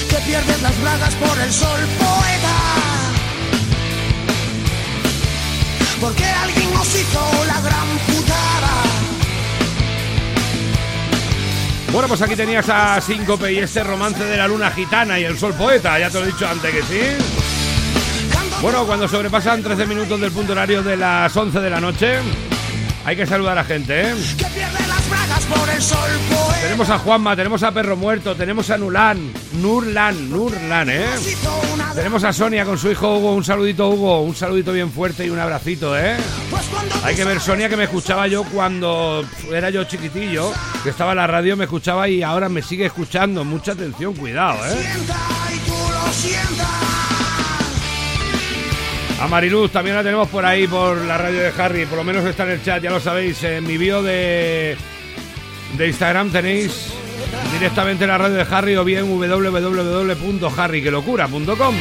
que 0.09 0.21
pierdes 0.21 0.61
las 0.61 0.81
bragas 0.81 1.13
por 1.15 1.39
el 1.39 1.51
sol, 1.51 1.79
poeta. 1.97 2.55
Porque 5.99 6.25
alguien 6.25 6.73
nos 6.73 6.87
hizo 6.87 7.45
la 7.47 7.61
gran 7.61 7.87
putada. 8.07 8.83
Bueno, 11.91 12.07
pues 12.07 12.21
aquí 12.21 12.35
tenías 12.35 12.69
a 12.69 13.01
Síncope 13.01 13.51
y 13.51 13.59
este 13.59 13.83
romance 13.83 14.23
de 14.23 14.37
la 14.37 14.47
luna 14.47 14.71
gitana 14.71 15.19
y 15.19 15.23
el 15.23 15.37
sol 15.37 15.53
poeta. 15.53 15.97
Ya 15.99 16.09
te 16.09 16.19
lo 16.19 16.25
he 16.25 16.27
dicho 16.27 16.47
antes 16.47 16.73
que 16.73 16.83
sí. 16.83 17.34
Bueno, 18.65 18.83
cuando 18.87 19.07
sobrepasan 19.07 19.61
13 19.61 19.85
minutos 19.85 20.19
del 20.19 20.31
punto 20.31 20.53
horario 20.53 20.81
de 20.81 20.97
las 20.97 21.37
11 21.37 21.59
de 21.59 21.69
la 21.69 21.79
noche, 21.79 22.17
hay 23.05 23.15
que 23.15 23.27
saludar 23.27 23.55
a 23.59 23.63
gente, 23.63 24.09
¿eh? 24.09 24.15
que 24.39 24.45
pierdes 24.45 24.87
las 24.87 25.07
bragas 25.07 25.43
por 25.43 25.69
el 25.69 25.79
sol, 25.79 26.09
poeta. 26.27 26.61
Tenemos 26.63 26.89
a 26.89 26.97
Juanma, 26.97 27.35
tenemos 27.35 27.61
a 27.61 27.71
Perro 27.71 27.95
Muerto, 27.95 28.35
tenemos 28.35 28.71
a 28.71 28.79
Nulan, 28.79 29.31
Nurlan, 29.61 30.31
Nurlan, 30.31 30.89
¿eh? 30.89 31.05
Tenemos 31.93 32.23
a 32.23 32.33
Sonia 32.33 32.65
con 32.65 32.79
su 32.79 32.89
hijo 32.89 33.19
Hugo, 33.19 33.35
un 33.35 33.43
saludito 33.43 33.87
Hugo, 33.87 34.23
un 34.23 34.35
saludito 34.35 34.73
bien 34.73 34.91
fuerte 34.91 35.27
y 35.27 35.29
un 35.29 35.37
abracito, 35.37 35.95
¿eh? 35.95 36.17
Pues 36.49 36.63
Hay 37.03 37.15
que 37.15 37.23
ver 37.23 37.39
Sonia 37.39 37.69
que 37.69 37.77
me 37.77 37.83
escuchaba 37.83 38.27
yo 38.27 38.45
cuando 38.45 39.23
era 39.53 39.69
yo 39.69 39.83
chiquitillo, 39.83 40.51
que 40.83 40.89
estaba 40.89 41.11
en 41.11 41.17
la 41.17 41.27
radio, 41.27 41.55
me 41.55 41.65
escuchaba 41.65 42.09
y 42.09 42.23
ahora 42.23 42.49
me 42.49 42.63
sigue 42.63 42.87
escuchando. 42.87 43.45
Mucha 43.45 43.73
atención, 43.73 44.15
cuidado, 44.15 44.57
¿eh? 44.65 44.75
A 49.19 49.27
Mariluz 49.27 49.71
también 49.71 49.95
la 49.95 50.03
tenemos 50.03 50.27
por 50.27 50.45
ahí, 50.45 50.67
por 50.67 50.97
la 51.05 51.17
radio 51.17 51.39
de 51.39 51.53
Harry, 51.57 51.85
por 51.85 51.97
lo 51.97 52.03
menos 52.03 52.25
está 52.25 52.43
en 52.43 52.49
el 52.51 52.61
chat, 52.63 52.83
ya 52.83 52.91
lo 52.91 52.99
sabéis. 52.99 53.41
En 53.43 53.65
mi 53.65 53.77
bio 53.77 54.03
de, 54.03 54.75
de 55.77 55.87
Instagram 55.87 56.31
tenéis 56.31 56.89
directamente 57.53 58.05
la 58.05 58.17
radio 58.17 58.35
de 58.35 58.45
Harry 58.49 58.75
o 58.75 58.83
bien 58.83 59.09
www.harryquelocura.com. 59.09 61.75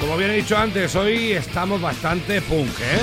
Como 0.00 0.16
bien 0.16 0.30
he 0.30 0.34
dicho 0.34 0.56
antes, 0.56 0.94
hoy 0.94 1.32
estamos 1.32 1.80
bastante 1.80 2.40
punk, 2.42 2.70
¿eh? 2.80 3.00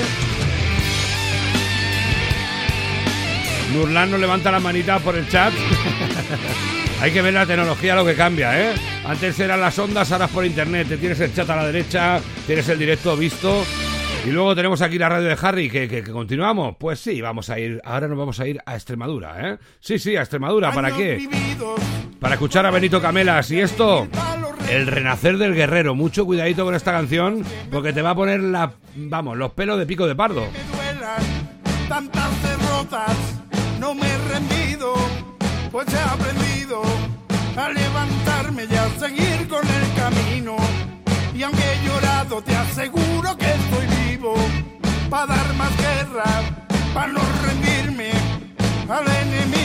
Nurlan 3.74 4.12
nos 4.12 4.22
levanta 4.22 4.50
la 4.52 4.62
manita 4.62 5.00
por 5.00 5.18
el 5.18 5.28
chat. 5.28 5.52
Hay 7.02 7.12
que 7.12 7.22
ver 7.22 7.34
la 7.34 7.46
tecnología 7.46 7.94
lo 7.96 8.06
que 8.06 8.16
cambia, 8.16 8.60
¿eh? 8.60 8.74
Antes 9.06 9.40
eran 9.40 9.62
las 9.62 9.78
ondas, 9.78 10.12
ahora 10.12 10.26
es 10.26 10.32
por 10.32 10.46
internet. 10.46 10.88
Te 10.88 10.98
tienes 10.98 11.20
el 11.20 11.34
chat 11.34 11.48
a 11.50 11.56
la 11.58 11.66
derecha, 11.68 12.20
tienes 12.48 12.68
el 12.70 12.80
directo 12.80 13.16
visto. 13.16 13.64
Y 14.26 14.30
luego 14.32 14.56
tenemos 14.56 14.82
aquí 14.82 14.98
la 14.98 15.10
radio 15.10 15.28
de 15.28 15.38
Harry, 15.40 15.70
que, 15.70 15.88
que- 15.88 16.02
que 16.04 16.12
continuamos. 16.12 16.76
Pues 16.80 17.00
sí, 17.00 17.22
vamos 17.22 17.50
a 17.52 17.60
ir, 17.60 17.80
ahora 17.86 18.08
nos 18.08 18.18
vamos 18.18 18.40
a 18.40 18.48
ir 18.48 18.60
a 18.66 18.74
Extremadura, 18.74 19.36
¿eh? 19.52 19.58
Sí, 19.80 20.00
sí, 20.00 20.16
a 20.16 20.22
Extremadura. 20.22 20.72
¿Para 20.72 20.96
qué? 20.96 21.28
Para 22.20 22.36
escuchar 22.36 22.66
a 22.66 22.72
Benito 22.72 23.00
Camelas. 23.02 23.52
Y 23.52 23.60
esto, 23.60 24.08
el 24.72 24.88
renacer 24.88 25.38
del 25.38 25.54
guerrero. 25.54 25.94
Mucho 25.94 26.26
cuidadito 26.26 26.66
con 26.66 26.74
esta 26.74 26.92
canción, 26.92 27.44
porque 27.72 27.94
te 27.94 28.02
va 28.02 28.12
a 28.12 28.16
poner 28.16 28.40
la, 28.40 28.72
vamos, 28.96 29.38
los 29.38 29.52
pelos 29.52 29.78
de 29.78 29.86
pico 29.86 30.08
de 30.08 30.16
pardo. 30.16 30.48
duelan 30.74 31.22
tantas 31.88 32.32
derrotas, 32.42 33.16
no 33.80 33.94
me 33.94 34.08
he 34.08 34.18
rendido, 34.34 34.96
pues 35.72 35.86
he 35.94 36.00
aprendido 36.00 36.55
a 36.84 37.70
levantarme 37.70 38.66
y 38.66 38.76
a 38.76 38.90
seguir 39.00 39.48
con 39.48 39.66
el 39.68 39.94
camino. 39.96 40.56
Y 41.34 41.44
aunque 41.44 41.64
he 41.64 41.86
llorado, 41.86 42.42
te 42.42 42.56
aseguro 42.56 43.38
que 43.38 43.46
estoy 43.46 43.88
vivo, 44.08 44.36
para 45.10 45.36
dar 45.36 45.54
más 45.56 45.72
guerra, 45.78 46.26
para 46.94 47.08
no 47.08 47.22
rendirme 47.44 48.12
al 48.90 49.06
enemigo. 49.08 49.65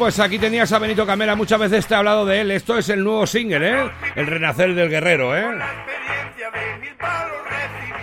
Pues 0.00 0.18
aquí 0.18 0.38
tenías 0.38 0.72
a 0.72 0.78
Benito 0.78 1.04
Camela, 1.04 1.36
muchas 1.36 1.60
veces 1.60 1.86
te 1.86 1.92
he 1.92 1.96
hablado 1.98 2.24
de 2.24 2.40
él. 2.40 2.50
Esto 2.52 2.78
es 2.78 2.88
el 2.88 3.04
nuevo 3.04 3.26
single, 3.26 3.68
¿eh? 3.68 3.90
El 4.16 4.26
renacer 4.26 4.74
del 4.74 4.88
guerrero, 4.88 5.36
¿eh? 5.36 5.44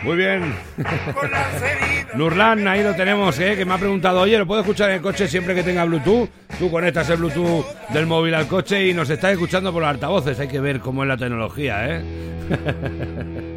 Muy 0.04 0.16
bien. 0.16 0.54
Nurlan, 2.14 2.68
ahí 2.68 2.84
lo 2.84 2.94
tenemos, 2.94 3.40
¿eh? 3.40 3.56
que 3.58 3.66
me 3.66 3.74
ha 3.74 3.80
preguntado, 3.80 4.22
oye, 4.22 4.38
¿lo 4.38 4.46
puedo 4.46 4.62
escuchar 4.62 4.92
en 4.92 4.98
el 4.98 5.02
coche 5.02 5.28
siempre 5.28 5.56
que 5.56 5.64
tenga 5.64 5.86
Bluetooth? 5.86 6.30
Tú 6.60 6.70
conectas 6.70 7.10
el 7.10 7.18
Bluetooth 7.18 7.66
del 7.90 8.06
móvil 8.06 8.36
al 8.36 8.48
coche 8.48 8.86
y 8.88 8.94
nos 8.94 9.10
estás 9.10 9.32
escuchando 9.32 9.74
por 9.74 9.82
los 9.82 9.90
altavoces. 9.90 10.40
Hay 10.40 10.48
que 10.48 10.60
ver 10.60 10.80
cómo 10.80 11.02
es 11.02 11.08
la 11.08 11.18
tecnología, 11.18 11.98
¿eh? 11.98 13.56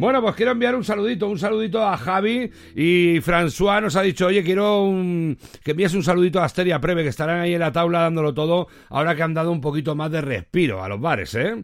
Bueno, 0.00 0.22
pues 0.22 0.34
quiero 0.34 0.52
enviar 0.52 0.74
un 0.74 0.82
saludito, 0.82 1.28
un 1.28 1.38
saludito 1.38 1.86
a 1.86 1.94
Javi 1.98 2.50
y 2.74 3.20
François 3.20 3.82
nos 3.82 3.96
ha 3.96 4.00
dicho, 4.00 4.28
oye, 4.28 4.42
quiero 4.42 4.84
un- 4.84 5.36
que 5.62 5.72
envíes 5.72 5.92
un 5.92 6.02
saludito 6.02 6.40
a 6.40 6.46
Asteria 6.46 6.80
Preve, 6.80 7.02
que 7.02 7.10
estarán 7.10 7.40
ahí 7.40 7.52
en 7.52 7.60
la 7.60 7.70
tabla 7.70 8.00
dándolo 8.00 8.32
todo, 8.32 8.66
ahora 8.88 9.14
que 9.14 9.22
han 9.22 9.34
dado 9.34 9.52
un 9.52 9.60
poquito 9.60 9.94
más 9.94 10.10
de 10.10 10.22
respiro 10.22 10.82
a 10.82 10.88
los 10.88 10.98
bares, 11.02 11.34
¿eh? 11.34 11.62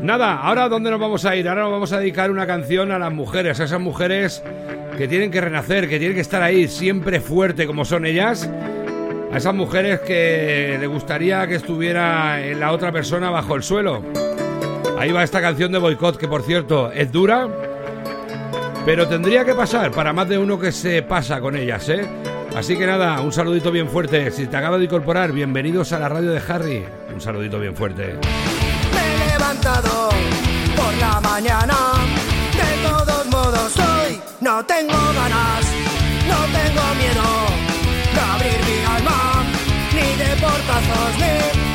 Nada, 0.00 0.38
ahora 0.38 0.70
¿dónde 0.70 0.90
nos 0.90 0.98
vamos 0.98 1.26
a 1.26 1.36
ir? 1.36 1.46
Ahora 1.50 1.64
nos 1.64 1.72
vamos 1.72 1.92
a 1.92 2.00
dedicar 2.00 2.30
una 2.30 2.46
canción 2.46 2.92
a 2.92 2.98
las 2.98 3.12
mujeres, 3.12 3.60
a 3.60 3.64
esas 3.64 3.80
mujeres 3.80 4.42
que 4.96 5.06
tienen 5.06 5.30
que 5.30 5.42
renacer, 5.42 5.86
que 5.86 5.98
tienen 5.98 6.14
que 6.14 6.22
estar 6.22 6.40
ahí 6.42 6.66
siempre 6.68 7.20
fuerte 7.20 7.66
como 7.66 7.84
son 7.84 8.06
ellas. 8.06 8.50
A 9.30 9.36
esas 9.36 9.54
mujeres 9.54 10.00
que 10.00 10.78
le 10.80 10.86
gustaría 10.86 11.46
que 11.46 11.56
estuviera 11.56 12.38
la 12.54 12.72
otra 12.72 12.90
persona 12.90 13.28
bajo 13.28 13.54
el 13.54 13.62
suelo. 13.62 14.02
Ahí 14.98 15.12
va 15.12 15.24
esta 15.24 15.40
canción 15.40 15.72
de 15.72 15.78
boicot, 15.78 16.16
que 16.16 16.28
por 16.28 16.42
cierto 16.42 16.90
es 16.92 17.10
dura, 17.10 17.48
pero 18.86 19.08
tendría 19.08 19.44
que 19.44 19.54
pasar 19.54 19.90
para 19.90 20.12
más 20.12 20.28
de 20.28 20.38
uno 20.38 20.58
que 20.58 20.72
se 20.72 21.02
pasa 21.02 21.40
con 21.40 21.56
ellas, 21.56 21.88
¿eh? 21.88 22.06
Así 22.56 22.76
que 22.76 22.86
nada, 22.86 23.20
un 23.20 23.32
saludito 23.32 23.72
bien 23.72 23.88
fuerte. 23.88 24.30
Si 24.30 24.46
te 24.46 24.56
acabas 24.56 24.78
de 24.78 24.84
incorporar, 24.84 25.32
bienvenidos 25.32 25.92
a 25.92 25.98
la 25.98 26.08
radio 26.08 26.30
de 26.30 26.40
Harry. 26.48 26.84
Un 27.12 27.20
saludito 27.20 27.58
bien 27.58 27.74
fuerte. 27.74 28.14
Me 28.14 29.24
he 29.24 29.32
levantado 29.32 30.10
por 30.76 30.94
la 30.94 31.20
mañana. 31.20 31.74
De 32.52 32.88
todos 32.88 33.26
modos 33.26 33.76
hoy 33.76 34.20
no 34.40 34.64
tengo 34.64 34.92
ganas, 34.92 35.66
no 36.28 36.38
tengo 36.56 36.94
miedo 36.94 37.28
de 38.14 38.20
abrir 38.20 38.60
mi 38.64 38.84
alma, 38.96 39.42
ni 39.92 40.16
de 40.22 40.40
portazos, 40.40 41.18
ni 41.18 41.73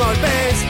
aguante 0.00 0.26
tus 0.50 0.69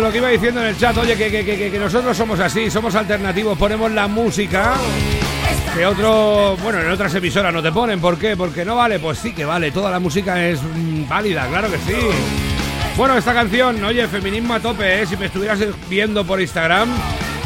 lo 0.00 0.10
que 0.12 0.18
iba 0.18 0.28
diciendo 0.28 0.60
en 0.60 0.68
el 0.68 0.78
chat, 0.78 0.96
oye, 0.96 1.16
que, 1.16 1.30
que, 1.30 1.44
que, 1.44 1.56
que- 1.56 1.70
que 1.70 1.78
nosotros 1.78 2.16
somos 2.16 2.38
así, 2.40 2.70
somos 2.70 2.94
alternativos, 2.94 3.56
ponemos 3.58 3.90
la 3.92 4.06
música 4.08 4.74
que 5.74 5.84
otro, 5.84 6.56
bueno, 6.62 6.80
en 6.80 6.90
otras 6.90 7.14
emisoras 7.14 7.52
no 7.52 7.62
te 7.62 7.70
ponen. 7.72 8.00
¿Por 8.00 8.18
qué? 8.18 8.36
Porque 8.36 8.64
no 8.64 8.76
vale. 8.76 8.98
Pues 8.98 9.18
sí 9.18 9.32
que 9.32 9.44
vale, 9.44 9.70
toda 9.70 9.90
la 9.90 9.98
música 10.00 10.42
es 10.46 10.60
mm, 10.62 11.06
válida, 11.08 11.46
claro 11.48 11.70
que 11.70 11.76
sí. 11.78 11.96
Bueno, 12.96 13.16
esta 13.18 13.34
canción, 13.34 13.82
oye, 13.84 14.06
feminismo 14.08 14.54
a 14.54 14.60
tope, 14.60 15.02
¿eh? 15.02 15.06
Si 15.06 15.16
me 15.18 15.26
estuvieras 15.26 15.58
viendo 15.90 16.24
por 16.24 16.40
Instagram, 16.40 16.88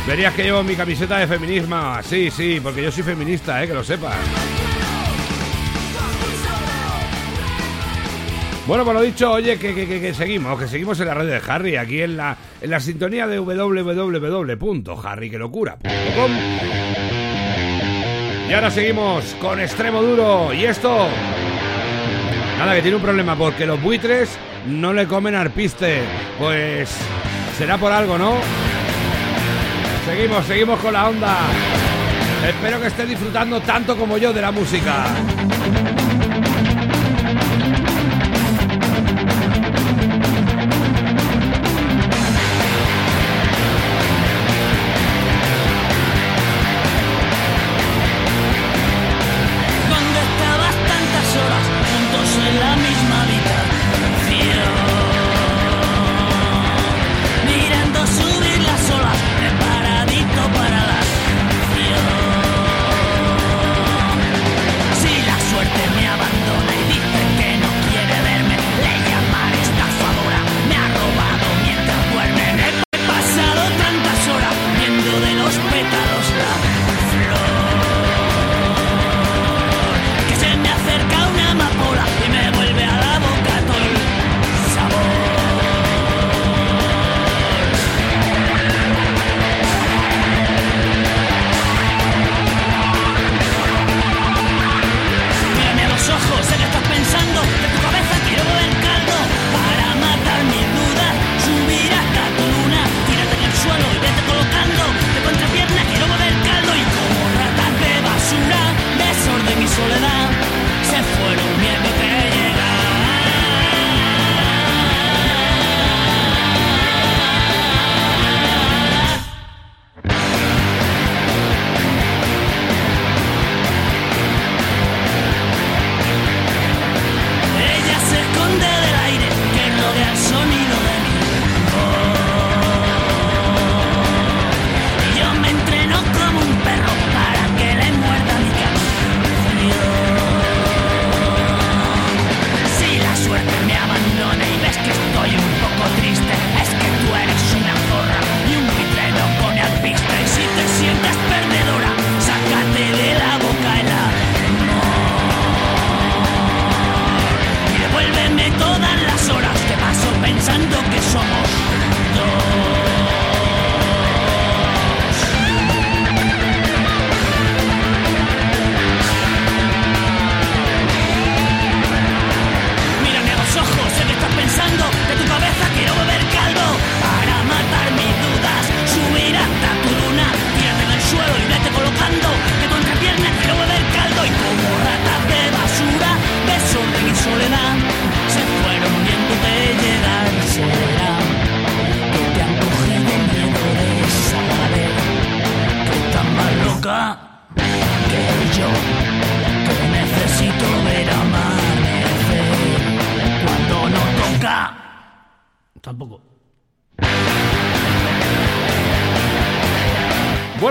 verías 0.07 0.33
que 0.35 0.45
llevo 0.45 0.63
mi 0.63 0.77
camiseta 0.77 1.19
de 1.19 1.27
feminismo. 1.27 1.99
Sí, 2.09 2.31
sí, 2.31 2.61
porque 2.63 2.83
yo 2.85 2.93
soy 2.93 3.03
feminista, 3.03 3.61
¿eh? 3.63 3.67
Que 3.67 3.75
lo 3.75 3.83
sepas. 3.83 4.15
Bueno, 8.67 8.85
por 8.85 8.95
lo 8.95 9.01
dicho, 9.03 9.33
oye, 9.33 9.59
que, 9.59 9.75
que- 9.75 9.87
que- 9.89 10.01
que 10.01 10.15
seguimos, 10.15 10.57
que 10.59 10.69
seguimos 10.69 10.99
en 11.01 11.07
la 11.07 11.15
red 11.15 11.27
de 11.27 11.41
Harry, 11.51 11.77
aquí 11.77 12.03
en 12.03 12.17
la, 12.17 12.37
en 12.61 12.71
la 12.71 12.79
sintonía 12.79 13.27
de 13.27 13.39
www.harryquelocura.com. 13.41 16.31
Y 18.49 18.53
ahora 18.53 18.71
seguimos 18.71 19.25
con 19.41 19.59
Extremo 19.61 20.03
Duro. 20.03 20.53
Y 20.55 20.65
esto, 20.67 21.09
nada, 22.59 22.75
que 22.75 22.83
tiene 22.83 22.97
un 22.97 23.03
problema, 23.03 23.35
porque 23.37 23.65
los 23.67 23.81
buitres 23.83 24.31
no 24.69 24.93
le 24.93 25.07
comen 25.07 25.35
arpiste. 25.35 26.01
Pues 26.39 26.95
será 27.59 27.77
por 27.79 27.91
algo, 27.93 28.19
¿no? 28.19 28.35
Seguimos, 30.07 30.45
seguimos 30.47 30.79
con 30.81 30.93
la 30.93 31.09
onda. 31.09 31.39
Espero 32.47 32.81
que 32.81 32.87
estés 32.89 33.09
disfrutando 33.09 33.61
tanto 33.61 33.97
como 33.97 34.17
yo 34.19 34.33
de 34.33 34.41
la 34.43 34.51
música. 34.53 35.07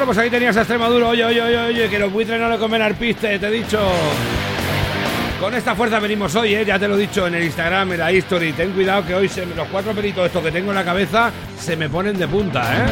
Pues 0.10 0.18
ahí 0.18 0.30
tenías 0.32 0.58
a. 0.58 0.62
Oye, 0.64 1.24
oye, 1.24 1.40
oye, 1.40 1.58
oye, 1.60 1.88
que 1.88 2.00
los 2.00 2.12
buitres 2.12 2.40
no 2.40 2.50
le 2.50 2.58
comen 2.58 2.82
arpiste, 2.82 3.38
te 3.38 3.48
he 3.48 3.52
dicho. 3.52 3.80
Con 5.40 5.54
esta 5.54 5.76
fuerza 5.76 6.00
venimos 6.00 6.34
hoy, 6.36 6.56
¿eh? 6.56 6.66
ya 6.66 6.80
te 6.80 6.88
lo 6.88 6.96
he 6.96 7.02
dicho 7.02 7.28
en 7.28 7.36
el 7.36 7.44
Instagram, 7.44 7.92
en 7.92 8.00
la 8.00 8.12
History. 8.12 8.54
Ten 8.54 8.72
cuidado 8.72 9.06
que 9.06 9.14
hoy 9.14 9.30
se- 9.30 9.46
los 9.46 9.68
cuatro 9.68 9.94
peritos 9.94 10.26
estos 10.26 10.42
que 10.44 10.52
tengo 10.52 10.72
en 10.72 10.78
la 10.78 10.84
cabeza 10.84 11.32
se 11.60 11.76
me 11.78 11.90
ponen 11.90 12.18
de 12.18 12.28
punta, 12.28 12.64
¿eh? 12.76 12.90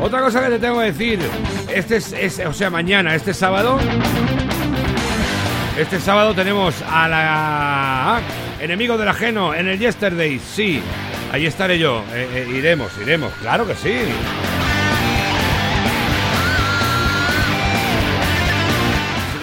Otra 0.00 0.20
cosa 0.22 0.42
que 0.42 0.48
te 0.48 0.58
tengo 0.58 0.78
que 0.80 0.86
decir, 0.86 1.18
este 1.68 1.96
es, 1.96 2.40
o 2.46 2.52
sea, 2.54 2.70
mañana, 2.70 3.14
este 3.14 3.34
sábado, 3.34 3.78
este 5.78 6.00
sábado 6.00 6.34
tenemos 6.34 6.74
a 6.90 7.08
la 7.08 8.20
enemigo 8.58 8.96
del 8.96 9.08
ajeno 9.08 9.54
en 9.54 9.68
el 9.68 9.78
Yesterday, 9.78 10.38
sí, 10.40 10.80
ahí 11.30 11.44
estaré 11.44 11.78
yo, 11.78 12.02
Eh, 12.14 12.26
eh, 12.36 12.54
iremos, 12.56 12.90
iremos, 13.02 13.30
claro 13.42 13.66
que 13.66 13.74
sí. 13.74 13.92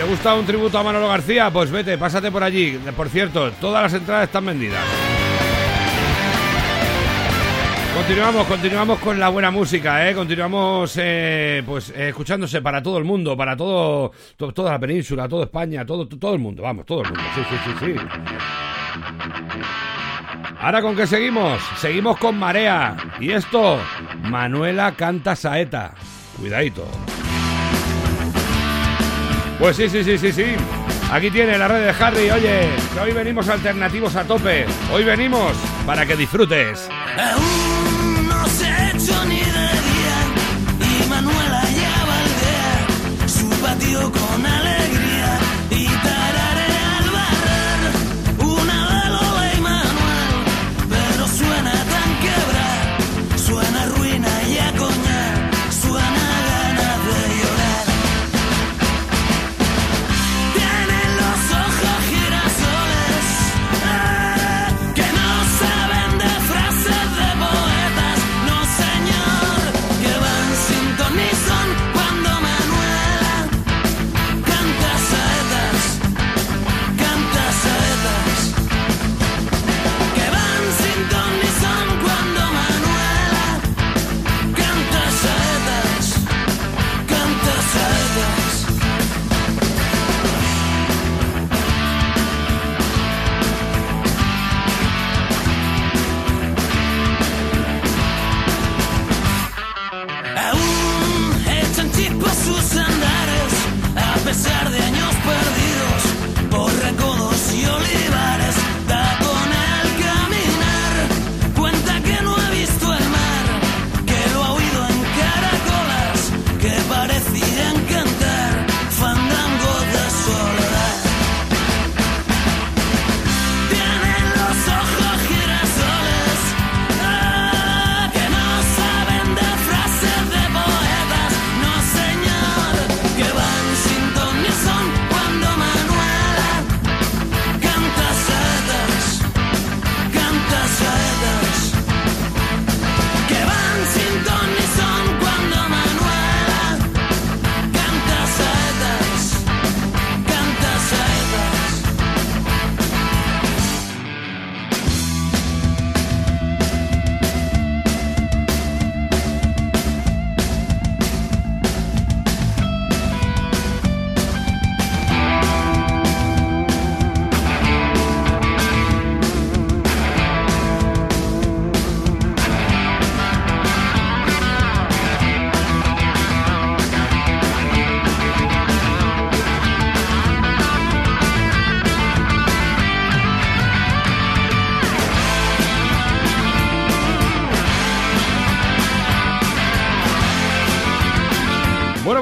Gusta 0.10 0.34
un 0.34 0.46
tributo 0.46 0.78
a 0.80 0.84
Manolo 0.84 1.08
García, 1.08 1.50
pues 1.52 1.70
vete, 1.72 1.98
pásate 1.98 2.32
por 2.32 2.44
allí. 2.44 2.80
Por 2.96 3.10
cierto, 3.10 3.52
todas 3.62 3.84
las 3.84 3.94
entradas 3.94 4.26
están 4.26 4.46
vendidas. 4.46 4.84
Continuamos, 7.96 8.48
continuamos 8.48 9.00
con 9.00 9.20
la 9.20 9.30
buena 9.30 9.52
música, 9.52 10.10
¿eh? 10.10 10.16
Continuamos, 10.16 10.94
eh, 10.98 11.62
pues, 11.66 11.90
eh, 11.90 12.10
escuchándose 12.10 12.62
para 12.62 12.82
todo 12.82 12.98
el 12.98 13.04
mundo, 13.04 13.36
para 13.38 13.56
todo, 13.58 14.12
to- 14.38 14.52
toda 14.54 14.72
la 14.72 14.80
península, 14.80 15.28
toda 15.28 15.44
España, 15.46 15.86
todo, 15.86 16.08
to- 16.08 16.18
todo 16.18 16.34
el 16.34 16.40
mundo, 16.40 16.64
vamos, 16.64 16.86
todo 16.86 17.02
el 17.04 17.10
mundo, 17.10 17.22
sí, 17.36 17.42
sí, 17.50 17.72
sí, 17.80 17.86
sí. 17.86 17.96
Ahora, 20.62 20.82
¿con 20.82 20.96
qué 20.96 21.06
seguimos? 21.08 21.62
Seguimos 21.78 22.18
con 22.18 22.38
Marea. 22.38 22.96
Y 23.20 23.32
esto, 23.32 23.80
Manuela 24.24 24.94
canta 24.94 25.36
saeta. 25.36 25.94
Cuidadito. 26.40 26.86
Pues 29.60 29.76
sí, 29.76 29.90
sí, 29.90 30.04
sí, 30.06 30.18
sí, 30.18 30.32
sí. 30.32 30.46
Aquí 31.12 31.30
tiene 31.30 31.58
la 31.58 31.68
red 31.68 31.86
de 31.86 32.04
Harry. 32.04 32.30
Oye, 32.32 32.70
que 32.94 33.00
hoy 33.00 33.12
venimos 33.12 33.50
alternativos 33.50 34.16
a 34.16 34.24
tope. 34.24 34.66
Hoy 34.94 35.04
venimos 35.04 35.52
para 35.86 36.06
que 36.06 36.16
disfrutes. 36.16 36.88
Aún 37.18 38.28
no 38.28 38.48
se 38.48 38.66
ha 38.66 38.92
hecho 38.92 39.26
ni 39.26 39.40
de 39.40 39.44
día 39.44 40.18
y 43.26 43.30
su 43.30 43.50
patio 43.62 44.12
con 44.12 44.29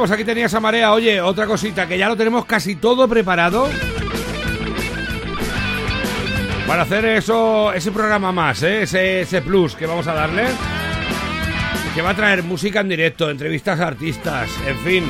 pues 0.07 0.21
aquí 0.21 0.25
tenías 0.25 0.53
a 0.53 0.61
Marea. 0.61 0.93
Oye, 0.93 1.19
otra 1.19 1.45
cosita, 1.45 1.85
que 1.85 1.97
ya 1.97 2.07
lo 2.07 2.15
tenemos 2.15 2.45
casi 2.45 2.77
todo 2.77 3.09
preparado. 3.09 3.67
Para 6.65 6.83
hacer 6.83 7.03
eso, 7.03 7.73
ese 7.73 7.91
programa 7.91 8.31
más, 8.31 8.63
¿eh? 8.63 8.83
ese, 8.83 9.21
ese 9.21 9.41
plus 9.41 9.75
que 9.75 9.85
vamos 9.85 10.07
a 10.07 10.13
darle. 10.13 10.45
Que 11.93 12.01
va 12.01 12.11
a 12.11 12.15
traer 12.15 12.41
música 12.43 12.79
en 12.79 12.87
directo, 12.87 13.29
entrevistas 13.29 13.81
a 13.81 13.87
artistas, 13.87 14.49
en 14.65 14.77
fin. 14.79 15.03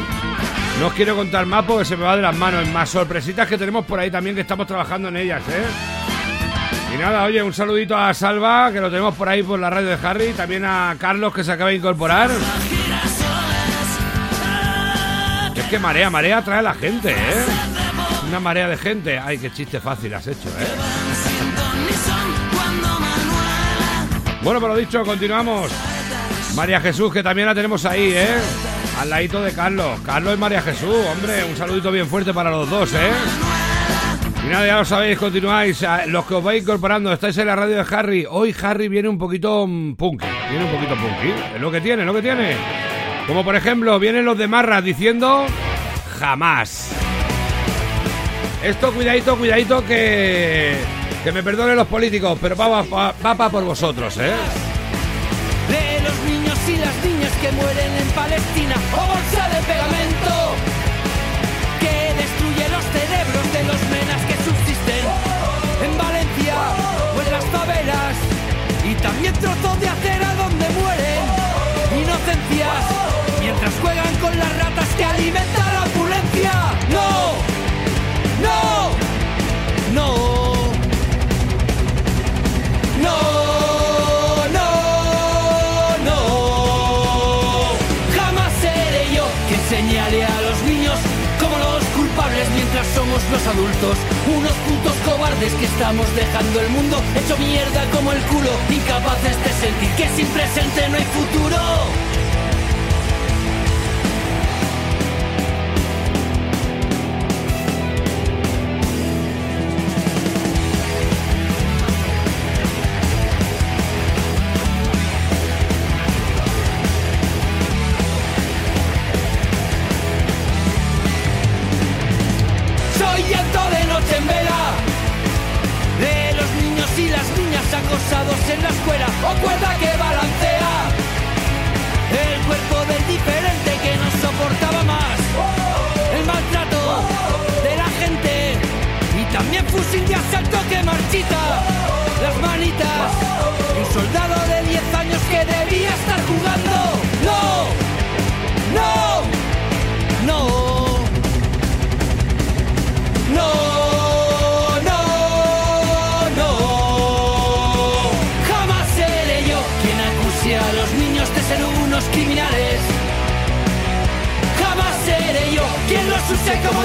No 0.79 0.87
os 0.87 0.93
quiero 0.93 1.15
contar 1.15 1.45
más 1.45 1.63
porque 1.65 1.85
se 1.85 1.95
me 1.95 2.03
va 2.03 2.15
de 2.15 2.23
las 2.23 2.35
manos. 2.35 2.67
Más 2.69 2.89
sorpresitas 2.89 3.47
que 3.47 3.59
tenemos 3.59 3.85
por 3.85 3.99
ahí 3.99 4.09
también 4.09 4.35
que 4.35 4.41
estamos 4.41 4.65
trabajando 4.65 5.09
en 5.09 5.17
ellas, 5.17 5.43
¿eh? 5.47 6.95
Y 6.95 6.97
nada, 6.97 7.23
oye, 7.25 7.43
un 7.43 7.53
saludito 7.53 7.95
a 7.95 8.15
Salva, 8.15 8.71
que 8.73 8.81
lo 8.81 8.89
tenemos 8.89 9.13
por 9.13 9.29
ahí 9.29 9.43
por 9.43 9.59
la 9.59 9.69
radio 9.69 9.89
de 9.89 10.07
Harry, 10.07 10.33
también 10.33 10.65
a 10.65 10.95
Carlos, 10.97 11.35
que 11.35 11.43
se 11.43 11.51
acaba 11.51 11.69
de 11.69 11.75
incorporar. 11.75 12.31
Que 15.69 15.79
marea, 15.79 16.09
marea 16.09 16.41
trae 16.41 16.59
a 16.59 16.61
la 16.61 16.73
gente, 16.73 17.11
¿eh? 17.11 17.45
Una 18.27 18.39
marea 18.39 18.69
de 18.69 18.77
gente. 18.77 19.19
Ay, 19.19 19.37
qué 19.37 19.51
chiste 19.51 19.81
fácil 19.81 20.13
has 20.13 20.25
hecho, 20.25 20.47
¿eh? 20.47 20.67
Bueno, 24.43 24.61
por 24.61 24.69
lo 24.69 24.77
dicho, 24.77 25.03
continuamos. 25.03 25.69
María 26.55 26.79
Jesús, 26.79 27.11
que 27.11 27.21
también 27.21 27.47
la 27.47 27.53
tenemos 27.53 27.85
ahí, 27.85 28.13
¿eh? 28.15 28.37
Al 28.97 29.09
ladito 29.09 29.43
de 29.43 29.51
Carlos. 29.51 29.99
Carlos 30.05 30.35
y 30.35 30.37
María 30.37 30.61
Jesús, 30.61 31.05
hombre, 31.11 31.43
un 31.43 31.57
saludito 31.57 31.91
bien 31.91 32.07
fuerte 32.07 32.33
para 32.33 32.49
los 32.49 32.69
dos, 32.69 32.93
¿eh? 32.93 33.11
Y 34.45 34.49
nada, 34.49 34.65
ya 34.65 34.77
lo 34.77 34.85
sabéis, 34.85 35.17
continuáis. 35.17 35.85
Los 36.07 36.25
que 36.25 36.35
os 36.35 36.43
vais 36.43 36.63
incorporando, 36.63 37.11
estáis 37.11 37.37
en 37.39 37.47
la 37.47 37.57
radio 37.57 37.83
de 37.83 37.95
Harry. 37.95 38.25
Hoy 38.29 38.55
Harry 38.61 38.87
viene 38.87 39.09
un 39.09 39.17
poquito 39.17 39.67
mm, 39.67 39.95
punky. 39.95 40.25
Viene 40.49 40.63
un 40.63 40.71
poquito 40.71 40.95
punky. 40.95 41.33
Es 41.55 41.61
lo 41.61 41.69
que 41.69 41.81
tiene, 41.81 42.05
lo 42.05 42.13
que 42.13 42.21
tiene. 42.21 42.55
Como 43.27 43.43
por 43.43 43.55
ejemplo, 43.55 43.99
vienen 43.99 44.25
los 44.25 44.37
de 44.37 44.47
Marras 44.47 44.83
diciendo 44.83 45.45
jamás. 46.19 46.89
Esto, 48.63 48.91
cuidadito, 48.93 49.37
cuidadito, 49.37 49.85
que, 49.85 50.77
que 51.23 51.31
me 51.31 51.43
perdonen 51.43 51.75
los 51.75 51.87
políticos, 51.87 52.37
pero 52.41 52.55
va, 52.55 52.81
va, 52.81 53.13
va 53.23 53.35
pa 53.35 53.49
por 53.49 53.63
vosotros, 53.63 54.17
¿eh? 54.17 54.31
de 55.67 55.99
los 56.01 56.17
niños 56.23 56.57
y 56.67 56.77
las 56.77 56.95
niñas 57.03 57.31
que 57.41 57.51
mueren 57.51 57.93
en 58.01 58.07
Palestina 58.15 58.75
o 58.93 58.97
bolsa 58.97 59.49
de 59.49 59.61
pegamento 59.67 60.33
que 61.81 62.13
destruye 62.15 62.65
los 62.69 62.83
cerebros 62.95 63.45
de 63.53 63.63
los 63.65 63.81
menas 63.91 64.21
que 64.27 64.35
subsisten 64.47 65.03
en 65.83 65.97
Valencia 65.97 66.55
o 67.15 67.21
en 67.21 67.31
las 67.31 67.45
favelas 67.45 68.15
y 68.89 68.95
también 68.95 69.33
trozos 69.33 69.79
de 69.81 69.89
acera 69.89 70.33
donde 70.35 70.69
mueren 70.69 71.23
inocencias 71.99 72.96
juegan 73.81 74.15
con 74.17 74.37
las 74.37 74.57
ratas 74.57 74.87
que 74.97 75.05
alimentan 75.05 75.73
la 75.73 75.83
opulencia. 75.83 76.51
No, 76.89 77.33
no, 78.45 78.91
no. 79.93 80.07
No, 83.01 84.47
no, 84.57 84.69
no. 86.05 86.19
Jamás 88.15 88.53
seré 88.61 89.15
yo 89.15 89.25
quien 89.47 89.61
señale 89.69 90.25
a 90.25 90.41
los 90.41 90.61
niños 90.63 90.97
como 91.39 91.57
los 91.57 91.83
culpables 91.95 92.47
mientras 92.55 92.87
somos 92.95 93.21
los 93.31 93.47
adultos. 93.47 93.97
Unos 94.37 94.53
putos 94.67 94.95
cobardes 95.05 95.53
que 95.53 95.65
estamos 95.65 96.07
dejando 96.15 96.59
el 96.61 96.69
mundo 96.69 97.01
hecho 97.15 97.37
mierda 97.37 97.85
como 97.93 98.11
el 98.11 98.21
culo, 98.23 98.51
incapaces 98.69 99.37
de 99.43 99.51
sentir 99.53 99.91
que 99.97 100.09
sin 100.15 100.27
presente 100.27 100.89
no 100.89 100.97
hay 100.97 101.05
futuro. 101.05 102.06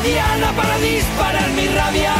Diana 0.02 0.52
para 0.56 0.78
disparar 0.78 1.48
mi 1.50 1.66
rabia. 1.68 2.14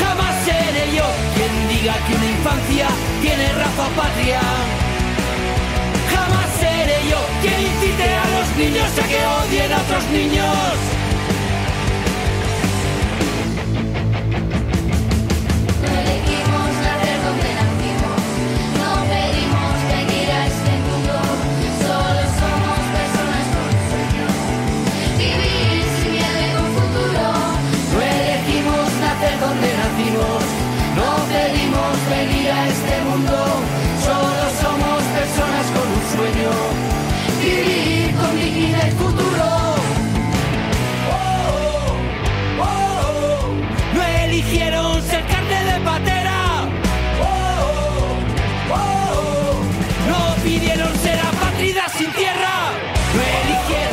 Jamás 0.00 0.34
seré 0.44 0.96
yo 0.96 1.04
quien 1.34 1.52
diga 1.68 1.94
que 2.06 2.14
una 2.14 2.26
infancia 2.26 2.86
tiene 3.20 3.52
raza 3.52 3.86
patria. 3.96 4.40
Jamás 6.12 6.48
seré 6.58 6.98
yo 7.10 7.20
quien 7.42 7.60
incite 7.60 8.04
a 8.04 8.26
los 8.36 8.48
niños 8.56 8.90
a 8.98 9.06
que 9.06 9.20
odien 9.26 9.72
a 9.72 9.78
otros 9.82 10.04
niños. 10.10 11.05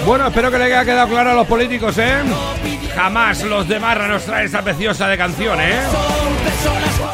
Bueno, 0.05 0.27
espero 0.27 0.51
que 0.51 0.57
le 0.57 0.65
haya 0.65 0.83
quedado 0.83 1.07
claro 1.07 1.31
a 1.31 1.33
los 1.33 1.47
políticos, 1.47 1.97
¿eh? 1.97 2.17
Jamás 2.93 3.41
los 3.43 3.67
de 3.67 3.79
Marra 3.79 4.07
nos 4.07 4.23
traen 4.25 4.47
esa 4.47 4.61
preciosa 4.61 5.07
de 5.07 5.17
canción, 5.17 5.59
¿eh? 5.61 5.79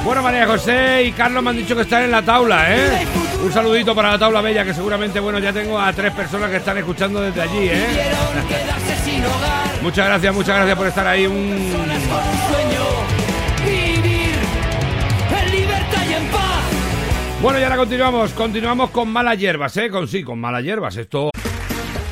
Bueno, 0.04 0.24
María 0.24 0.48
José 0.48 1.04
y 1.04 1.12
Carlos 1.12 1.44
me 1.44 1.52
han 1.52 1.58
dicho 1.58 1.76
que 1.76 1.84
están 1.84 2.04
en 2.04 2.12
la 2.12 2.24
tabla, 2.24 2.76
¿eh? 2.76 3.06
Un 3.44 3.54
saludito 3.54 3.94
para 3.94 4.12
la 4.12 4.18
tabla 4.18 4.42
bella, 4.42 4.66
que 4.66 4.74
seguramente, 4.74 5.20
bueno, 5.20 5.38
ya 5.38 5.54
tengo 5.54 5.80
a 5.80 5.94
tres 5.94 6.12
personas 6.14 6.50
que 6.50 6.58
están 6.58 6.80
escuchando 6.80 7.22
desde 7.22 7.42
allí, 7.42 7.70
¿eh? 7.70 7.86
Muchas 9.84 10.08
gracias, 10.08 10.34
muchas 10.34 10.56
gracias 10.56 10.78
por 10.78 10.88
estar 10.88 11.08
ahí. 11.08 11.28
Un... 11.28 11.70
Bueno, 17.42 17.60
y 17.60 17.64
ahora 17.64 17.78
continuamos, 17.78 18.34
continuamos 18.34 18.90
con 18.90 19.10
malas 19.10 19.38
hierbas, 19.38 19.78
¿eh? 19.78 19.90
Con 19.90 20.08
sí, 20.08 20.24
con 20.24 20.40
malas 20.40 20.64
hierbas. 20.64 20.98
Esto... 20.98 21.30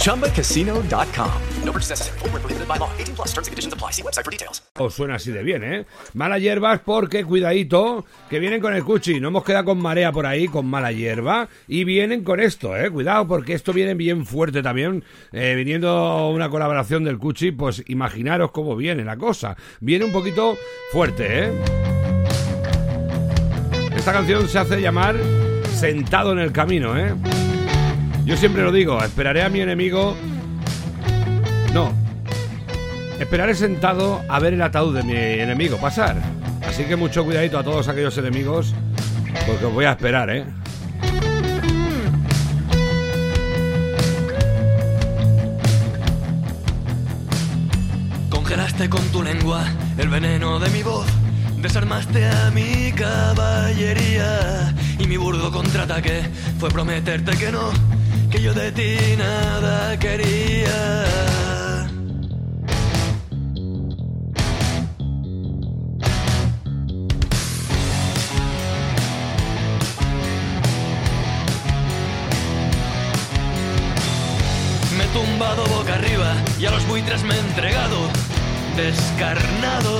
ChumbaCasino.com. 0.00 1.30
No 1.64 1.72
purchase 1.72 1.90
necessary. 1.90 2.18
Void 2.20 2.32
where 2.32 2.40
prohibited 2.40 2.66
by 2.66 2.78
law. 2.78 2.90
18 2.98 3.14
plus 3.14 3.28
terms 3.28 3.46
and 3.48 3.52
conditions 3.52 3.74
apply. 3.74 3.92
See 3.92 4.02
website 4.02 4.24
for 4.24 4.30
details. 4.30 4.62
Os 4.78 4.94
suena 4.94 5.16
así 5.16 5.30
de 5.30 5.42
bien, 5.42 5.62
¿eh? 5.62 5.84
Malas 6.14 6.40
hierbas 6.40 6.80
porque, 6.80 7.24
cuidadito, 7.24 8.06
que 8.30 8.38
vienen 8.38 8.62
con 8.62 8.74
el 8.74 8.82
cuchi. 8.82 9.20
No 9.20 9.28
hemos 9.28 9.44
quedado 9.44 9.66
con 9.66 9.78
marea 9.78 10.10
por 10.10 10.24
ahí, 10.24 10.48
con 10.48 10.66
mala 10.66 10.90
hierba. 10.90 11.48
Y 11.68 11.84
vienen 11.84 12.24
con 12.24 12.40
esto, 12.40 12.74
¿eh? 12.76 12.90
Cuidado 12.90 13.28
porque 13.28 13.52
esto 13.52 13.74
viene 13.74 13.94
bien 13.94 14.24
fuerte 14.24 14.62
también. 14.62 15.04
Eh, 15.32 15.54
viniendo 15.54 16.30
una 16.30 16.48
colaboración 16.48 17.04
del 17.04 17.18
cuchi, 17.18 17.50
pues 17.52 17.84
imaginaros 17.88 18.52
cómo 18.52 18.76
viene 18.76 19.04
la 19.04 19.18
cosa. 19.18 19.56
Viene 19.80 20.06
un 20.06 20.12
poquito 20.12 20.56
fuerte, 20.92 21.44
¿eh? 21.44 21.52
Esta 23.94 24.12
canción 24.12 24.48
se 24.48 24.58
hace 24.58 24.80
llamar 24.80 25.16
Sentado 25.74 26.32
en 26.32 26.38
el 26.38 26.52
Camino, 26.52 26.96
¿eh? 26.96 27.14
Yo 28.24 28.36
siempre 28.36 28.62
lo 28.62 28.70
digo, 28.72 29.02
esperaré 29.02 29.42
a 29.42 29.48
mi 29.48 29.60
enemigo. 29.60 30.16
No. 31.74 31.92
Esperaré 33.18 33.54
sentado 33.54 34.22
a 34.28 34.38
ver 34.38 34.54
el 34.54 34.62
ataúd 34.62 34.96
de 34.96 35.02
mi 35.02 35.14
enemigo 35.14 35.76
pasar. 35.78 36.16
Así 36.66 36.84
que 36.84 36.96
mucho 36.96 37.24
cuidadito 37.24 37.58
a 37.58 37.64
todos 37.64 37.88
aquellos 37.88 38.16
enemigos, 38.18 38.74
porque 39.46 39.66
os 39.66 39.72
voy 39.72 39.84
a 39.84 39.92
esperar, 39.92 40.30
¿eh? 40.30 40.44
Congelaste 48.30 48.88
con 48.88 49.02
tu 49.08 49.22
lengua 49.22 49.64
el 49.98 50.08
veneno 50.08 50.58
de 50.58 50.70
mi 50.70 50.82
voz. 50.82 51.06
Desarmaste 51.60 52.26
a 52.26 52.50
mi 52.52 52.92
caballería 52.92 54.74
y 54.98 55.06
mi 55.06 55.16
burdo 55.16 55.50
contraataque 55.52 56.22
fue 56.58 56.70
prometerte 56.70 57.36
que 57.36 57.52
no, 57.52 57.70
que 58.30 58.40
yo 58.40 58.54
de 58.54 58.70
ti 58.72 58.96
nada 59.18 59.98
quería. 59.98 61.04
Me 74.96 75.04
he 75.04 75.08
tumbado 75.08 75.64
boca 75.66 75.94
arriba 75.94 76.34
y 76.58 76.66
a 76.66 76.70
los 76.70 76.86
buitres 76.86 77.22
me 77.24 77.34
he 77.34 77.38
entregado, 77.38 77.98
descarnado. 78.76 79.98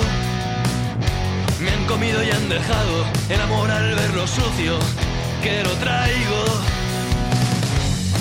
Me 1.61 1.71
han 1.71 1.85
comido 1.87 2.23
y 2.23 2.31
han 2.31 2.49
dejado 2.49 3.05
el 3.29 3.41
amor 3.41 3.71
al 3.71 3.95
ver 3.95 4.15
lo 4.15 4.27
sucio 4.27 4.79
que 5.43 5.63
lo 5.65 5.71
traigo. 5.75 6.80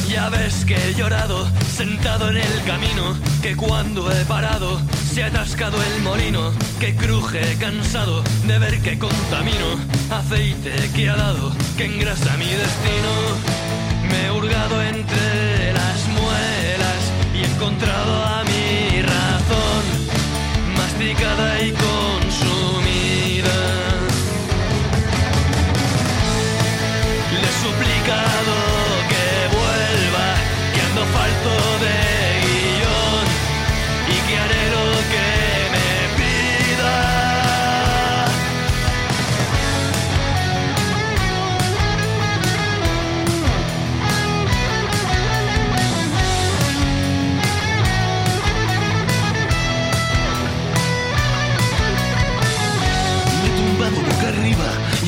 Ya 0.09 0.27
ves 0.29 0.65
que 0.65 0.75
he 0.75 0.95
llorado 0.95 1.47
sentado 1.77 2.31
en 2.31 2.37
el 2.37 2.63
camino, 2.65 3.15
que 3.43 3.55
cuando 3.55 4.11
he 4.11 4.25
parado 4.25 4.81
se 5.13 5.23
ha 5.23 5.27
atascado 5.27 5.77
el 5.83 6.01
molino, 6.01 6.51
que 6.79 6.95
cruje 6.95 7.55
cansado 7.59 8.23
de 8.47 8.57
ver 8.57 8.81
que 8.81 8.97
contamino, 8.97 9.77
aceite 10.09 10.89
que 10.95 11.09
ha 11.09 11.15
dado, 11.15 11.51
que 11.77 11.85
engrasa 11.85 12.35
mi 12.37 12.47
destino. 12.47 13.11
Me 14.09 14.25
he 14.25 14.31
hurgado 14.31 14.81
entre 14.81 15.73
las 15.73 16.07
muelas 16.07 17.01
y 17.35 17.43
he 17.43 17.45
encontrado 17.45 18.25
a 18.25 18.43
mi 18.45 19.01
razón, 19.03 19.83
masticada 20.75 21.61
y 21.61 21.71
consumida. 21.71 22.28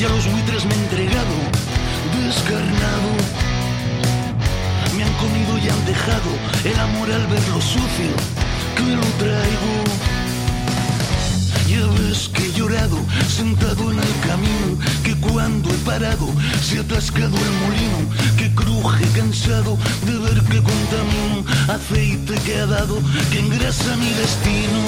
Y 0.02 0.04
a 0.04 0.08
los 0.08 0.26
buitres 0.32 0.64
me 0.64 0.74
he 0.74 0.78
entregado, 0.78 1.36
descarnado. 2.26 3.10
Me 4.96 5.04
han 5.04 5.12
comido 5.14 5.58
y 5.58 5.68
han 5.68 5.84
dejado 5.86 6.30
el 6.64 6.80
amor 6.80 7.12
al 7.12 7.26
ver 7.28 7.48
lo 7.50 7.60
sucio 7.60 8.10
que 8.76 8.96
lo 8.96 9.08
traigo. 9.22 9.72
Ya 11.68 11.86
ves 12.02 12.28
que 12.34 12.46
he 12.46 12.52
llorado 12.52 12.98
sentado 13.28 13.92
en 13.92 13.98
el 13.98 14.14
camino, 14.26 14.70
que 15.04 15.14
cuando 15.16 15.70
he 15.70 15.78
parado 15.84 16.26
se 16.60 16.78
ha 16.78 16.80
atascado 16.80 17.36
el 17.36 17.52
molino, 17.62 18.00
que 18.36 18.52
cruje 18.54 19.06
cansado 19.14 19.78
de 20.04 20.18
ver 20.18 20.42
que 20.50 20.62
contamino, 20.62 21.44
aceite 21.68 22.34
que 22.44 22.56
ha 22.58 22.66
dado, 22.66 22.98
que 23.30 23.38
engrasa 23.38 23.96
mi 23.96 24.10
destino. 24.14 24.80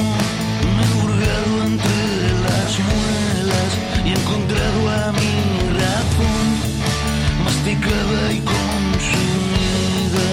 Me 0.74 0.82
he 0.82 0.92
hurgado 1.02 1.66
entre 1.66 1.94
las 2.46 2.78
muelas 3.64 3.78
y 4.04 4.08
he 4.08 4.12
encontrado 4.12 4.90
a 4.90 5.12
mi 5.12 5.34
razón, 5.78 6.46
masticada 7.44 8.32
y 8.32 8.40
consumida. 8.40 10.28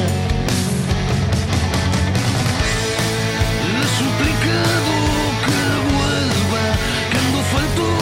Le 3.72 3.84
suplicado 4.00 4.94
que 5.46 5.62
vuelva, 5.96 6.64
que 7.12 7.18
ando 7.18 7.42
falto 7.54 8.01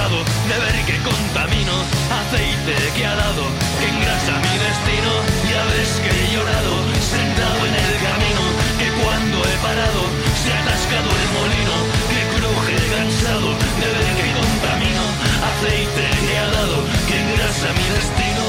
cansado 0.00 0.24
de 0.48 0.56
ver 0.64 0.84
que 0.86 0.96
contamino, 1.02 1.76
aceite 2.08 2.74
que 2.96 3.04
ha 3.04 3.14
dado, 3.14 3.44
que 3.78 3.86
engrasa 3.88 4.32
mi 4.40 4.54
destino. 4.64 5.12
Ya 5.50 5.62
ves 5.68 5.90
que 6.00 6.10
he 6.10 6.26
llorado 6.32 6.72
sentado 7.04 7.60
en 7.68 7.74
el 7.74 7.92
camino, 8.00 8.42
que 8.80 8.88
cuando 9.02 9.38
he 9.44 9.56
parado 9.60 10.02
se 10.40 10.48
ha 10.52 10.60
atascado 10.62 11.10
el 11.20 11.28
molino, 11.36 11.74
que 12.08 12.20
cruje 12.32 12.76
cansado 12.96 13.48
de 13.80 13.88
ver 13.92 14.10
que 14.16 14.28
contamino, 14.40 15.04
aceite 15.50 16.04
que 16.26 16.38
ha 16.38 16.48
dado, 16.48 16.76
que 17.06 17.16
engrasa 17.20 17.68
mi 17.76 17.86
destino. 17.94 18.44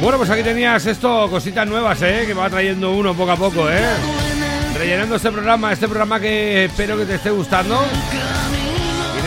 Bueno, 0.00 0.18
pues 0.18 0.30
aquí 0.30 0.42
tenías 0.42 0.86
esto, 0.86 1.28
cositas 1.30 1.66
nuevas, 1.66 2.00
¿eh? 2.02 2.24
Que 2.26 2.34
va 2.34 2.50
trayendo 2.50 2.92
uno 2.92 3.14
poco 3.14 3.32
a 3.32 3.36
poco, 3.36 3.70
¿eh? 3.70 3.94
Rellenando 4.76 5.16
este 5.16 5.30
programa, 5.30 5.72
este 5.72 5.86
programa 5.86 6.20
que 6.20 6.66
espero 6.66 6.96
que 6.96 7.04
te 7.04 7.16
esté 7.16 7.30
gustando. 7.30 7.84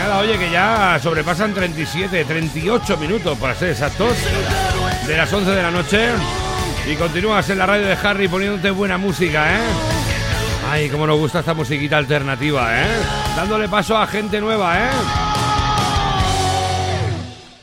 Oye, 0.09 0.37
que 0.37 0.51
ya 0.51 0.99
sobrepasan 1.01 1.53
37, 1.53 2.25
38 2.25 2.97
minutos, 2.97 3.37
para 3.37 3.55
ser 3.55 3.69
exactos, 3.69 4.15
de 5.07 5.17
las 5.17 5.31
11 5.31 5.51
de 5.51 5.61
la 5.61 5.71
noche. 5.71 6.09
Y 6.87 6.95
continúas 6.95 7.49
en 7.49 7.57
la 7.57 7.65
radio 7.65 7.85
de 7.85 7.93
Harry 7.93 8.27
poniéndote 8.27 8.71
buena 8.71 8.97
música, 8.97 9.55
¿eh? 9.55 9.61
Ay, 10.69 10.89
cómo 10.89 11.05
nos 11.05 11.17
gusta 11.17 11.39
esta 11.39 11.53
musiquita 11.53 11.97
alternativa, 11.97 12.81
¿eh? 12.81 12.87
Dándole 13.35 13.67
paso 13.67 13.97
a 13.97 14.07
gente 14.07 14.39
nueva, 14.39 14.79
¿eh? 14.79 15.30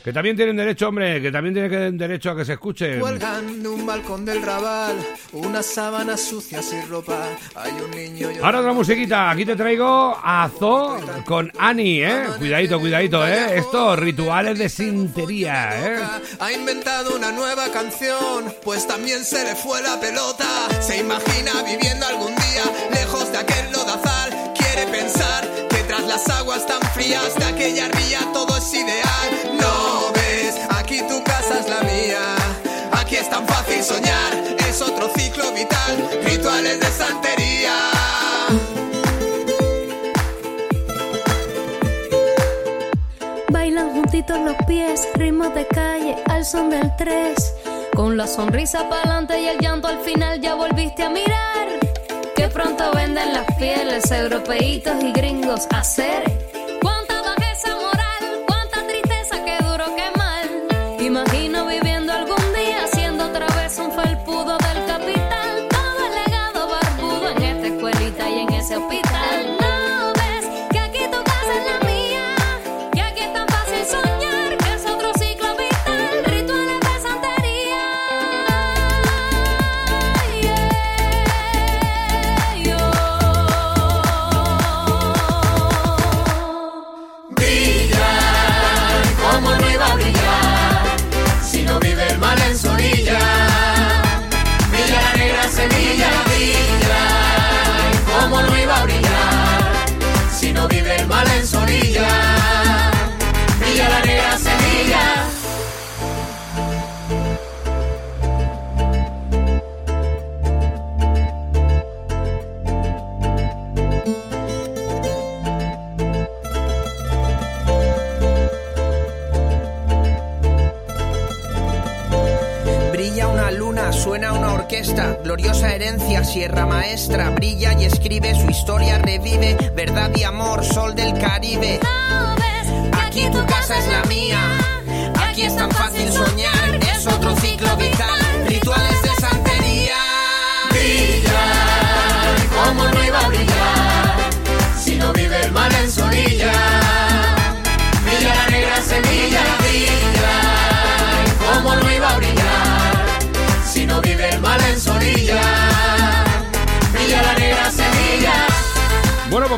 Que 0.08 0.12
también 0.14 0.36
tienen 0.36 0.56
derecho, 0.56 0.88
hombre, 0.88 1.20
que 1.20 1.30
también 1.30 1.52
tienen 1.52 1.98
derecho 1.98 2.30
a 2.30 2.36
que 2.36 2.42
se 2.42 2.54
escuchen. 2.54 2.98
Cuelgan 2.98 3.62
de 3.62 3.68
un 3.68 3.84
balcón 3.84 4.24
del 4.24 4.40
rabal 4.40 4.96
unas 5.32 5.66
sábanas 5.66 6.22
sucias 6.22 6.72
y 6.72 6.80
ropa. 6.88 7.26
Hay 7.54 7.72
un 7.72 7.90
niño 7.90 8.20
llorando. 8.20 8.46
Ahora 8.46 8.60
otra 8.60 8.72
musiquita, 8.72 9.28
aquí 9.28 9.44
te 9.44 9.54
traigo 9.54 10.18
a 10.24 10.48
Zo 10.58 10.98
con 11.26 11.52
Annie, 11.58 12.06
¿eh? 12.06 12.24
Cuidadito, 12.38 12.80
cuidadito, 12.80 13.28
¿eh? 13.28 13.58
Estos 13.58 13.98
rituales 13.98 14.58
de 14.58 14.70
sintería, 14.70 15.78
¿eh? 15.78 15.98
Ha 16.40 16.52
inventado 16.52 17.14
una 17.14 17.30
nueva 17.30 17.70
canción, 17.70 18.50
pues 18.64 18.86
también 18.86 19.22
se 19.22 19.44
le 19.44 19.54
fue 19.56 19.82
la 19.82 20.00
pelota. 20.00 20.68
Se 20.80 20.96
imagina 20.96 21.52
viviendo 21.66 22.06
algún 22.06 22.34
día 22.34 22.62
lejos 22.94 23.30
de 23.30 23.36
aquel 23.36 23.72
lodazal. 23.72 24.54
Quiere 24.56 24.90
pensar 24.90 25.46
que 25.68 25.82
tras 25.82 26.04
las 26.04 26.26
aguas 26.30 26.66
tan 26.66 26.80
frías 26.94 27.34
de 27.38 27.44
aquella 27.44 27.88
ría 27.88 28.20
todo 28.32 28.56
es 28.56 28.72
ideal. 28.72 29.58
No 29.60 29.77
es 33.28 33.30
tan 33.30 33.46
fácil 33.46 33.82
soñar, 33.82 34.32
es 34.68 34.80
otro 34.80 35.10
ciclo 35.14 35.52
vital. 35.52 36.08
Rituales 36.24 36.80
de 36.80 36.86
santería. 36.86 37.74
Bailan 43.50 43.90
juntitos 43.90 44.38
los 44.40 44.56
pies, 44.66 45.08
ritmos 45.14 45.54
de 45.54 45.66
calle 45.66 46.16
al 46.26 46.44
son 46.44 46.70
del 46.70 46.90
tres. 46.96 47.54
Con 47.94 48.16
la 48.16 48.26
sonrisa 48.26 48.88
pa'lante 48.88 49.40
y 49.40 49.48
el 49.48 49.58
llanto 49.58 49.88
al 49.88 50.00
final 50.00 50.40
ya 50.40 50.54
volviste 50.54 51.02
a 51.02 51.10
mirar. 51.10 51.68
Que 52.34 52.48
pronto 52.48 52.92
venden 52.94 53.34
las 53.34 53.46
pieles, 53.58 54.10
europeitos 54.10 55.02
y 55.02 55.12
gringos 55.12 55.66
hacer. 55.70 56.37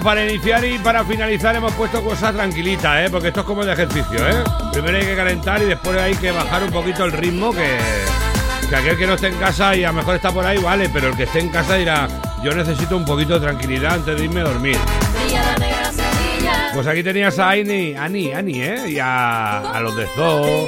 Bueno, 0.01 0.05
para 0.05 0.31
iniciar 0.31 0.65
y 0.65 0.79
para 0.79 1.05
finalizar 1.05 1.55
hemos 1.57 1.75
puesto 1.75 2.03
cosas 2.03 2.33
tranquilitas, 2.35 3.07
¿eh? 3.07 3.11
Porque 3.11 3.29
esto 3.29 3.41
es 3.41 3.47
como 3.47 3.65
de 3.67 3.73
ejercicio, 3.75 4.27
¿eh? 4.27 4.43
Primero 4.73 4.97
hay 4.97 5.05
que 5.05 5.15
calentar 5.15 5.61
y 5.61 5.67
después 5.67 6.01
hay 6.01 6.15
que 6.15 6.31
bajar 6.31 6.65
un 6.65 6.71
poquito 6.71 7.05
el 7.05 7.13
ritmo 7.13 7.53
que... 7.53 7.77
Que 8.69 8.77
aquel 8.77 8.97
que 8.97 9.07
no 9.07 9.15
esté 9.15 9.27
en 9.27 9.35
casa 9.35 9.75
y 9.77 9.85
a 9.85 9.89
lo 9.89 9.95
mejor 9.95 10.15
está 10.15 10.31
por 10.33 10.47
ahí, 10.47 10.57
vale, 10.59 10.89
pero 10.91 11.09
el 11.09 11.17
que 11.17 11.25
esté 11.25 11.41
en 11.41 11.49
casa 11.51 11.75
dirá, 11.75 12.09
yo 12.43 12.53
necesito 12.53 12.97
un 12.97 13.05
poquito 13.05 13.35
de 13.35 13.41
tranquilidad 13.41 13.95
antes 13.95 14.17
de 14.17 14.25
irme 14.25 14.41
a 14.41 14.45
dormir. 14.45 14.79
Pues 16.73 16.87
aquí 16.87 17.03
tenías 17.03 17.39
a 17.39 17.51
Ani, 17.51 17.95
Ani, 17.95 18.33
Ani, 18.33 18.63
¿eh? 18.63 18.89
Y 18.89 18.99
a, 18.99 19.59
a 19.59 19.81
los 19.81 19.95
de 19.97 20.07
Zoo. 20.15 20.67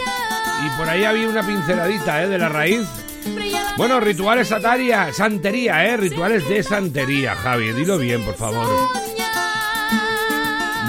Y 0.66 0.76
por 0.76 0.89
ahí 0.89 1.05
había 1.05 1.28
una 1.28 1.47
pinceladita, 1.47 2.22
¿eh? 2.22 2.28
De 2.28 2.39
la 2.39 2.49
raíz. 2.49 2.87
Bueno, 3.76 4.01
rituales 4.01 4.49
sataria, 4.49 5.12
santería, 5.12 5.87
¿eh? 5.87 5.97
Rituales 5.97 6.47
de 6.49 6.62
santería, 6.62 7.35
Javi. 7.37 7.72
Dilo 7.72 7.97
bien, 7.99 8.22
por 8.24 8.35
favor. 8.35 8.66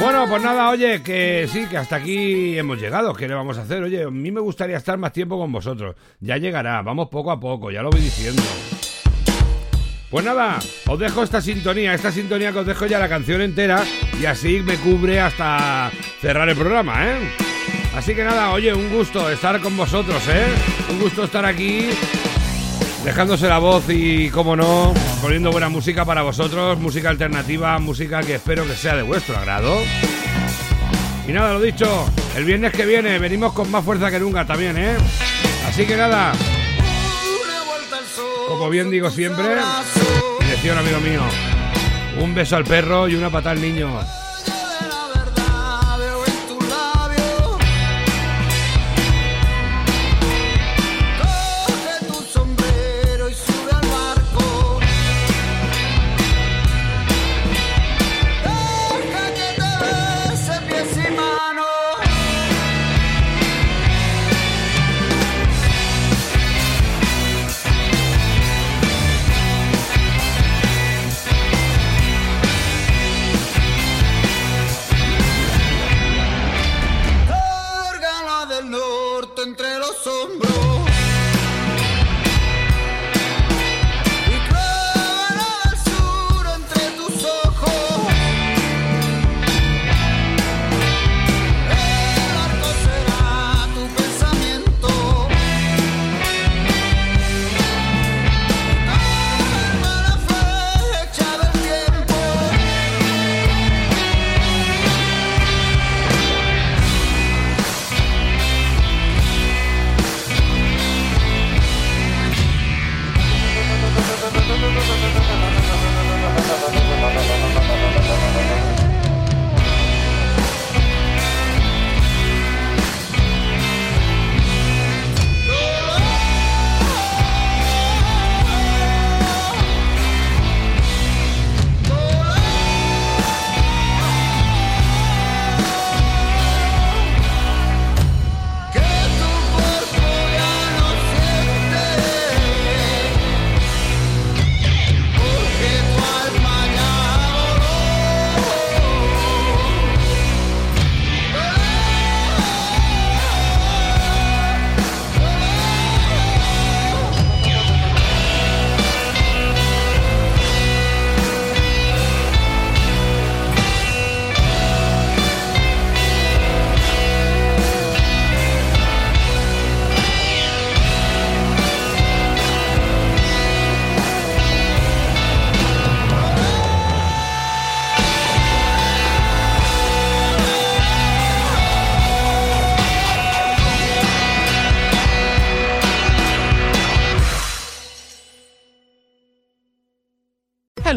Bueno, 0.03 0.27
pues 0.27 0.43
nada, 0.43 0.69
oye, 0.69 1.01
que 1.01 1.47
sí, 1.49 1.65
que 1.65 1.77
hasta 1.77 1.95
aquí 1.95 2.57
hemos 2.57 2.77
llegado. 2.77 3.13
¿Qué 3.13 3.25
le 3.25 3.35
vamos 3.35 3.57
a 3.57 3.61
hacer? 3.61 3.81
Oye, 3.83 4.03
a 4.03 4.09
mí 4.09 4.31
me 4.31 4.41
gustaría 4.41 4.75
estar 4.75 4.97
más 4.97 5.13
tiempo 5.13 5.39
con 5.39 5.49
vosotros. 5.49 5.95
Ya 6.19 6.35
llegará, 6.35 6.81
vamos 6.81 7.07
poco 7.07 7.31
a 7.31 7.39
poco, 7.39 7.71
ya 7.71 7.81
lo 7.81 7.89
voy 7.89 8.01
diciendo. 8.01 8.43
Pues 10.09 10.25
nada, 10.25 10.59
os 10.89 10.99
dejo 10.99 11.23
esta 11.23 11.41
sintonía, 11.41 11.93
esta 11.93 12.11
sintonía 12.11 12.51
que 12.51 12.59
os 12.59 12.65
dejo 12.65 12.85
ya 12.85 12.99
la 12.99 13.07
canción 13.07 13.39
entera 13.39 13.81
y 14.21 14.25
así 14.25 14.59
me 14.59 14.75
cubre 14.75 15.21
hasta 15.21 15.89
cerrar 16.19 16.49
el 16.49 16.57
programa, 16.57 17.07
¿eh? 17.07 17.15
Así 17.95 18.13
que 18.13 18.25
nada, 18.25 18.51
oye, 18.51 18.73
un 18.73 18.89
gusto 18.89 19.29
estar 19.29 19.61
con 19.61 19.77
vosotros, 19.77 20.21
¿eh? 20.27 20.47
Un 20.91 20.99
gusto 20.99 21.23
estar 21.23 21.45
aquí 21.45 21.91
dejándose 23.03 23.47
la 23.47 23.59
voz 23.59 23.83
y, 23.89 24.29
como 24.29 24.55
no, 24.55 24.93
poniendo 25.21 25.51
buena 25.51 25.69
música 25.69 26.05
para 26.05 26.21
vosotros, 26.21 26.79
música 26.79 27.09
alternativa, 27.09 27.77
música 27.79 28.21
que 28.21 28.35
espero 28.35 28.65
que 28.65 28.75
sea 28.75 28.95
de 28.95 29.03
vuestro 29.03 29.37
agrado. 29.37 29.77
Y 31.27 31.31
nada, 31.31 31.53
lo 31.53 31.61
dicho, 31.61 32.05
el 32.35 32.45
viernes 32.45 32.73
que 32.73 32.85
viene 32.85 33.19
venimos 33.19 33.53
con 33.53 33.69
más 33.71 33.83
fuerza 33.83 34.09
que 34.11 34.19
nunca 34.19 34.45
también, 34.45 34.77
¿eh? 34.77 34.95
Así 35.67 35.85
que 35.85 35.95
nada, 35.95 36.33
como 38.47 38.69
bien 38.69 38.91
digo 38.91 39.09
siempre, 39.09 39.55
dirección 40.41 40.77
amigo 40.77 40.99
mío, 40.99 41.21
un 42.21 42.35
beso 42.35 42.55
al 42.55 42.63
perro 42.63 43.07
y 43.07 43.15
una 43.15 43.29
patada 43.29 43.51
al 43.51 43.61
niño. 43.61 43.89